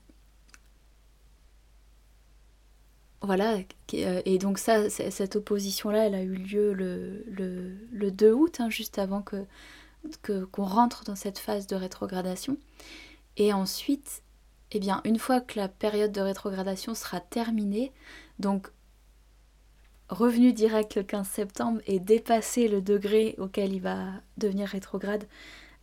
Voilà, 3.25 3.58
et 3.91 4.38
donc 4.38 4.60
ça, 4.60 4.88
cette 4.89 5.36
opposition-là, 5.36 6.06
elle 6.06 6.15
a 6.15 6.21
eu 6.21 6.36
lieu 6.36 6.73
le, 6.73 7.25
le, 7.91 8.12
2 8.12 8.32
août, 8.32 8.58
hein, 8.60 8.69
juste 8.69 8.99
avant 8.99 9.23
que 9.23 9.38
qu'on 10.23 10.65
rentre 10.65 11.03
dans 11.03 11.15
cette 11.15 11.39
phase 11.39 11.67
de 11.67 11.75
rétrogradation. 11.75 12.57
Et 13.37 13.53
ensuite, 13.53 14.23
eh 14.71 14.79
bien, 14.79 15.01
une 15.05 15.19
fois 15.19 15.41
que 15.41 15.59
la 15.59 15.67
période 15.67 16.11
de 16.11 16.21
rétrogradation 16.21 16.95
sera 16.95 17.19
terminée, 17.19 17.91
donc 18.39 18.67
revenu 20.09 20.53
direct 20.53 20.95
le 20.95 21.03
15 21.03 21.27
septembre 21.27 21.81
et 21.87 21.99
dépasser 21.99 22.67
le 22.67 22.81
degré 22.81 23.35
auquel 23.37 23.73
il 23.73 23.81
va 23.81 24.07
devenir 24.37 24.67
rétrograde 24.67 25.27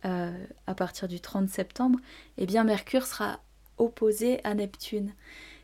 euh, 0.05 0.31
à 0.67 0.75
partir 0.75 1.07
du 1.07 1.19
30 1.19 1.49
septembre, 1.49 1.99
eh 2.37 2.45
bien 2.45 2.63
Mercure 2.63 3.05
sera 3.05 3.39
opposé 3.77 4.43
à 4.43 4.53
Neptune. 4.53 5.13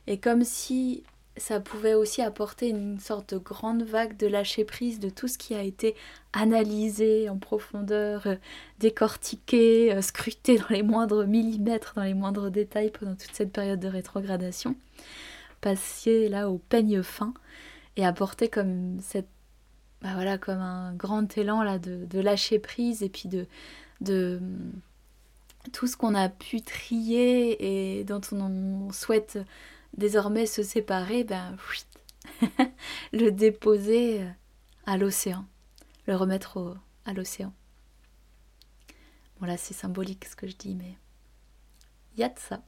Et 0.07 0.19
comme 0.19 0.43
si 0.43 1.03
ça 1.39 1.59
pouvait 1.59 1.93
aussi 1.93 2.21
apporter 2.21 2.69
une 2.69 2.99
sorte 2.99 3.33
de 3.33 3.39
grande 3.39 3.83
vague 3.83 4.17
de 4.17 4.27
lâcher 4.27 4.65
prise 4.65 4.99
de 4.99 5.09
tout 5.09 5.27
ce 5.27 5.37
qui 5.37 5.55
a 5.55 5.63
été 5.63 5.95
analysé 6.33 7.29
en 7.29 7.37
profondeur, 7.37 8.27
euh, 8.27 8.35
décortiqué, 8.79 9.93
euh, 9.93 10.01
scruté 10.01 10.57
dans 10.57 10.69
les 10.69 10.83
moindres 10.83 11.25
millimètres, 11.25 11.93
dans 11.95 12.03
les 12.03 12.13
moindres 12.13 12.51
détails 12.51 12.91
pendant 12.91 13.15
toute 13.15 13.33
cette 13.33 13.51
période 13.51 13.79
de 13.79 13.87
rétrogradation, 13.87 14.75
passer 15.61 16.29
là 16.29 16.49
au 16.49 16.57
peigne 16.57 17.01
fin 17.01 17.33
et 17.95 18.05
apporter 18.05 18.49
comme 18.49 18.99
cette 19.01 19.27
bah 20.01 20.11
voilà 20.13 20.37
comme 20.37 20.61
un 20.61 20.93
grand 20.93 21.37
élan 21.37 21.77
de, 21.77 22.19
lâcher 22.21 22.57
prise 22.57 23.03
et 23.03 23.09
puis 23.09 23.27
de, 23.27 23.47
de 23.99 24.39
tout 25.73 25.87
ce 25.87 25.97
qu'on 25.97 26.15
a 26.15 26.29
pu 26.29 26.61
trier 26.61 27.97
et 27.99 28.05
dont 28.05 28.21
on 28.31 28.91
souhaite 28.93 29.39
désormais 29.97 30.45
se 30.45 30.63
séparer, 30.63 31.23
ben, 31.23 31.55
le 33.13 33.29
déposer 33.31 34.21
euh, 34.21 34.29
à 34.85 34.97
l'océan, 34.97 35.45
le 36.07 36.15
remettre 36.15 36.77
à 37.05 37.13
l'océan. 37.13 37.53
Bon 39.39 39.45
là 39.47 39.57
c'est 39.57 39.73
symbolique 39.73 40.25
ce 40.25 40.35
que 40.35 40.47
je 40.47 40.55
dis, 40.55 40.75
mais 40.75 40.95
il 42.15 42.21
y 42.21 42.23
a 42.23 42.29
de 42.29 42.39
ça. 42.39 42.61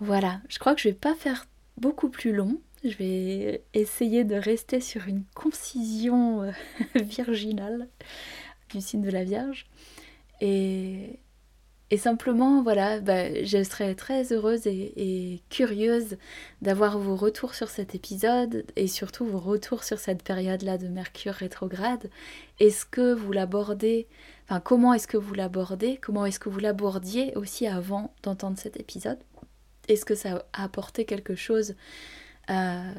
Voilà, 0.00 0.40
je 0.48 0.58
crois 0.58 0.74
que 0.74 0.80
je 0.80 0.88
vais 0.88 0.94
pas 0.94 1.14
faire 1.14 1.46
beaucoup 1.76 2.08
plus 2.08 2.32
long. 2.32 2.60
Je 2.84 2.96
vais 2.96 3.62
essayer 3.74 4.24
de 4.24 4.34
rester 4.34 4.80
sur 4.80 5.06
une 5.08 5.24
concision 5.34 6.42
euh, 6.42 6.52
virginale 6.94 7.88
du 8.70 8.80
signe 8.80 9.02
de 9.02 9.10
la 9.10 9.24
Vierge. 9.24 9.66
Et, 10.40 11.18
et 11.92 11.96
simplement, 11.96 12.62
voilà, 12.62 13.00
bah, 13.00 13.42
je 13.42 13.64
serais 13.64 13.96
très 13.96 14.32
heureuse 14.32 14.66
et, 14.66 15.42
curieuse 15.50 16.16
d'avoir 16.62 16.98
vos 16.98 17.16
retours 17.16 17.54
sur 17.54 17.68
cet 17.68 17.96
épisode 17.96 18.64
et 18.76 18.86
surtout 18.86 19.26
vos 19.26 19.40
retours 19.40 19.82
sur 19.82 19.98
cette 19.98 20.22
période-là 20.22 20.78
de 20.78 20.86
Mercure 20.86 21.34
rétrograde. 21.34 22.08
Est-ce 22.60 22.86
que 22.86 23.12
vous 23.12 23.32
l'abordez, 23.32 24.06
enfin 24.44 24.60
comment 24.60 24.94
est-ce 24.94 25.08
que 25.08 25.16
vous 25.16 25.34
l'abordez, 25.34 25.98
comment 26.00 26.26
est-ce 26.26 26.38
que 26.38 26.48
vous 26.48 26.60
l'abordiez 26.60 27.34
aussi 27.34 27.66
avant 27.66 28.14
d'entendre 28.22 28.58
cet 28.58 28.78
épisode? 28.78 29.18
Est-ce 29.88 30.04
que 30.04 30.14
ça 30.14 30.44
a 30.52 30.64
apporté 30.64 31.04
quelque 31.04 31.34
chose 31.34 31.74
euh, 32.50 32.92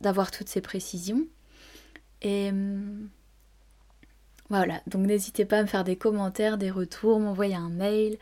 d'avoir 0.00 0.30
toutes 0.30 0.48
ces 0.48 0.62
précisions? 0.62 1.26
Et 2.22 2.48
hum, 2.48 3.10
voilà, 4.50 4.82
donc 4.86 5.06
n'hésitez 5.06 5.44
pas 5.44 5.58
à 5.58 5.62
me 5.62 5.66
faire 5.66 5.84
des 5.84 5.96
commentaires, 5.96 6.58
des 6.58 6.70
retours, 6.70 7.18
m'envoyer 7.18 7.54
un 7.54 7.70
mail, 7.70 8.18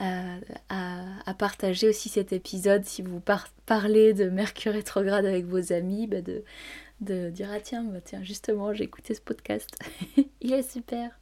euh, 0.00 0.40
à, 0.68 1.34
partager 1.34 1.88
aussi 1.88 2.08
cet 2.08 2.32
épisode 2.32 2.84
si 2.84 3.02
vous 3.02 3.20
parlez 3.66 4.14
de 4.14 4.28
Mercure 4.28 4.72
rétrograde 4.72 5.24
avec 5.24 5.46
vos 5.46 5.72
amis, 5.72 6.06
bah 6.06 6.20
de, 6.20 6.44
de 7.00 7.30
dire 7.30 7.48
ah 7.52 7.60
tiens, 7.60 7.84
bah 7.84 8.00
tiens 8.04 8.22
justement 8.22 8.72
j'ai 8.74 8.84
écouté 8.84 9.14
ce 9.14 9.20
podcast, 9.20 9.70
il 10.40 10.52
est 10.52 10.70
super, 10.70 11.18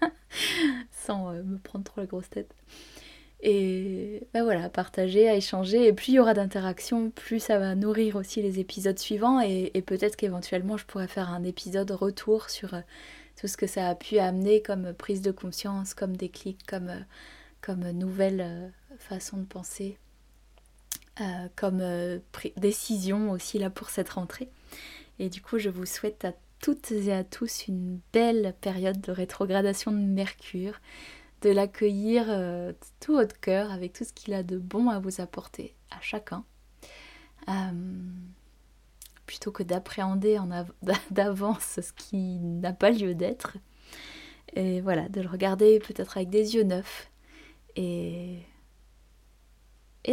sans 0.90 1.30
euh, 1.30 1.42
me 1.42 1.58
prendre 1.58 1.84
trop 1.84 2.00
la 2.00 2.06
grosse 2.06 2.30
tête. 2.30 2.54
Et 3.40 4.26
bah 4.32 4.42
voilà, 4.42 4.70
partager, 4.70 5.28
à 5.28 5.34
échanger, 5.34 5.86
et 5.86 5.92
plus 5.92 6.12
il 6.12 6.14
y 6.14 6.18
aura 6.18 6.32
d'interactions, 6.32 7.10
plus 7.10 7.40
ça 7.40 7.58
va 7.58 7.74
nourrir 7.74 8.16
aussi 8.16 8.40
les 8.40 8.58
épisodes 8.60 8.98
suivants, 8.98 9.40
et, 9.42 9.70
et 9.74 9.82
peut-être 9.82 10.16
qu'éventuellement 10.16 10.78
je 10.78 10.86
pourrais 10.86 11.08
faire 11.08 11.30
un 11.30 11.44
épisode 11.44 11.90
retour 11.90 12.48
sur 12.48 12.74
euh, 12.74 12.80
tout 13.44 13.48
ce 13.48 13.58
que 13.58 13.66
ça 13.66 13.90
a 13.90 13.94
pu 13.94 14.18
amener 14.18 14.62
comme 14.62 14.94
prise 14.94 15.20
de 15.20 15.30
conscience, 15.30 15.92
comme 15.92 16.16
déclic, 16.16 16.64
comme, 16.66 16.88
euh, 16.88 17.92
nouvelle 17.92 18.40
euh, 18.40 18.68
façon 18.96 19.36
de 19.36 19.44
penser, 19.44 19.98
euh, 21.20 21.48
comme 21.54 21.82
décision 22.56 23.30
aussi 23.30 23.58
là 23.58 23.68
pour 23.68 23.90
cette 23.90 24.08
rentrée. 24.08 24.48
Et 25.18 25.28
du 25.28 25.42
coup, 25.42 25.58
je 25.58 25.68
vous 25.68 25.84
souhaite 25.84 26.24
à 26.24 26.32
toutes 26.58 26.90
et 26.90 27.12
à 27.12 27.22
tous 27.22 27.68
une 27.68 28.00
belle 28.14 28.54
période 28.62 29.02
de 29.02 29.12
rétrogradation 29.12 29.92
de 29.92 29.98
Mercure, 29.98 30.80
de 31.42 31.50
l'accueillir 31.50 32.24
tout 32.98 33.12
votre 33.12 33.38
cœur 33.38 33.70
avec 33.70 33.92
tout 33.92 34.04
ce 34.04 34.14
qu'il 34.14 34.32
a 34.32 34.42
de 34.42 34.56
bon 34.56 34.88
à 34.88 35.00
vous 35.00 35.20
apporter 35.20 35.74
à 35.90 36.00
chacun 36.00 36.46
plutôt 39.26 39.52
que 39.52 39.62
d'appréhender 39.62 40.38
d'avance 41.10 41.80
ce 41.80 41.92
qui 41.92 42.38
n'a 42.38 42.72
pas 42.72 42.90
lieu 42.90 43.14
d'être. 43.14 43.56
Et 44.54 44.80
voilà, 44.80 45.08
de 45.08 45.20
le 45.20 45.28
regarder 45.28 45.78
peut-être 45.80 46.16
avec 46.16 46.30
des 46.30 46.54
yeux 46.54 46.62
neufs 46.62 47.10
et, 47.76 48.38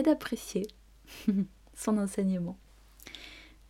d'apprécier 0.03 0.67
son 1.75 1.97
enseignement. 1.97 2.57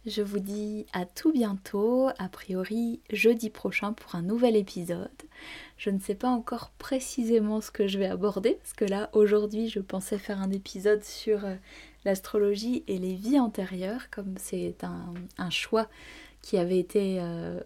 Je 0.05 0.23
vous 0.23 0.39
dis 0.39 0.87
à 0.93 1.05
tout 1.05 1.31
bientôt, 1.31 2.09
a 2.17 2.27
priori 2.27 3.01
jeudi 3.11 3.51
prochain 3.51 3.93
pour 3.93 4.15
un 4.15 4.23
nouvel 4.23 4.55
épisode. 4.55 5.09
Je 5.77 5.91
ne 5.91 5.99
sais 5.99 6.15
pas 6.15 6.29
encore 6.29 6.71
précisément 6.79 7.61
ce 7.61 7.69
que 7.69 7.87
je 7.87 7.99
vais 7.99 8.07
aborder, 8.07 8.55
parce 8.55 8.73
que 8.73 8.85
là 8.85 9.09
aujourd'hui 9.13 9.69
je 9.69 9.79
pensais 9.79 10.17
faire 10.17 10.41
un 10.41 10.49
épisode 10.49 11.03
sur 11.03 11.45
euh, 11.45 11.55
l'astrologie 12.05 12.83
et 12.87 12.97
les 12.97 13.15
vies 13.15 13.39
antérieures, 13.39 14.09
comme 14.09 14.35
c'est 14.37 14.75
un, 14.83 15.49
choix 15.49 15.87
qui 16.41 16.57
avait 16.57 16.79
été 16.79 17.17
euh, 17.19 17.59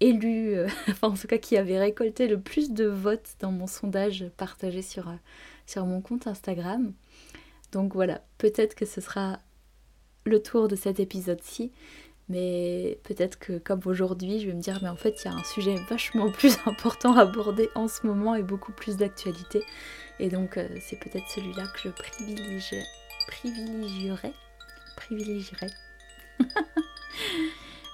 élu, 0.00 0.54
euh, 0.54 0.68
enfin 0.88 1.08
en 1.08 1.14
tout 1.14 1.26
cas 1.26 1.38
qui 1.38 1.56
avait 1.56 1.78
récolté 1.78 2.28
le 2.28 2.40
plus 2.40 2.70
de 2.70 2.86
votes 2.86 3.36
dans 3.40 3.50
mon 3.50 3.66
sondage 3.66 4.26
partagé 4.36 4.82
sur, 4.82 5.08
euh, 5.08 5.16
sur 5.66 5.84
mon 5.86 6.00
compte 6.00 6.26
Instagram. 6.26 6.92
Donc 7.72 7.94
voilà, 7.94 8.22
peut-être 8.38 8.74
que 8.74 8.86
ce 8.86 9.00
sera 9.00 9.38
le 10.24 10.42
tour 10.42 10.68
de 10.68 10.76
cet 10.76 11.00
épisode-ci, 11.00 11.72
mais 12.28 12.98
peut-être 13.02 13.38
que 13.38 13.58
comme 13.58 13.80
aujourd'hui, 13.86 14.38
je 14.40 14.46
vais 14.46 14.52
me 14.52 14.60
dire, 14.60 14.78
mais 14.82 14.88
en 14.88 14.96
fait, 14.96 15.22
il 15.22 15.28
y 15.28 15.30
a 15.30 15.34
un 15.34 15.44
sujet 15.44 15.76
vachement 15.88 16.30
plus 16.32 16.56
important 16.66 17.16
à 17.16 17.22
aborder 17.22 17.68
en 17.74 17.88
ce 17.88 18.06
moment 18.06 18.36
et 18.36 18.42
beaucoup 18.42 18.72
plus 18.72 18.96
d'actualité. 18.96 19.62
Et 20.20 20.28
donc, 20.28 20.60
c'est 20.80 20.98
peut-être 20.98 21.28
celui-là 21.28 21.64
que 21.74 21.80
je 21.82 21.88
privilégie 21.88 22.84
privilégierais. 23.30 24.34
Privilégierais. 24.96 25.70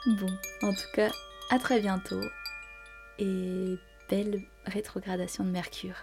bon, 0.07 0.39
en 0.63 0.73
tout 0.73 0.91
cas, 0.95 1.11
à 1.51 1.59
très 1.59 1.81
bientôt 1.81 2.23
et 3.19 3.77
belle 4.09 4.41
rétrogradation 4.67 5.45
de 5.45 5.51
Mercure. 5.51 5.97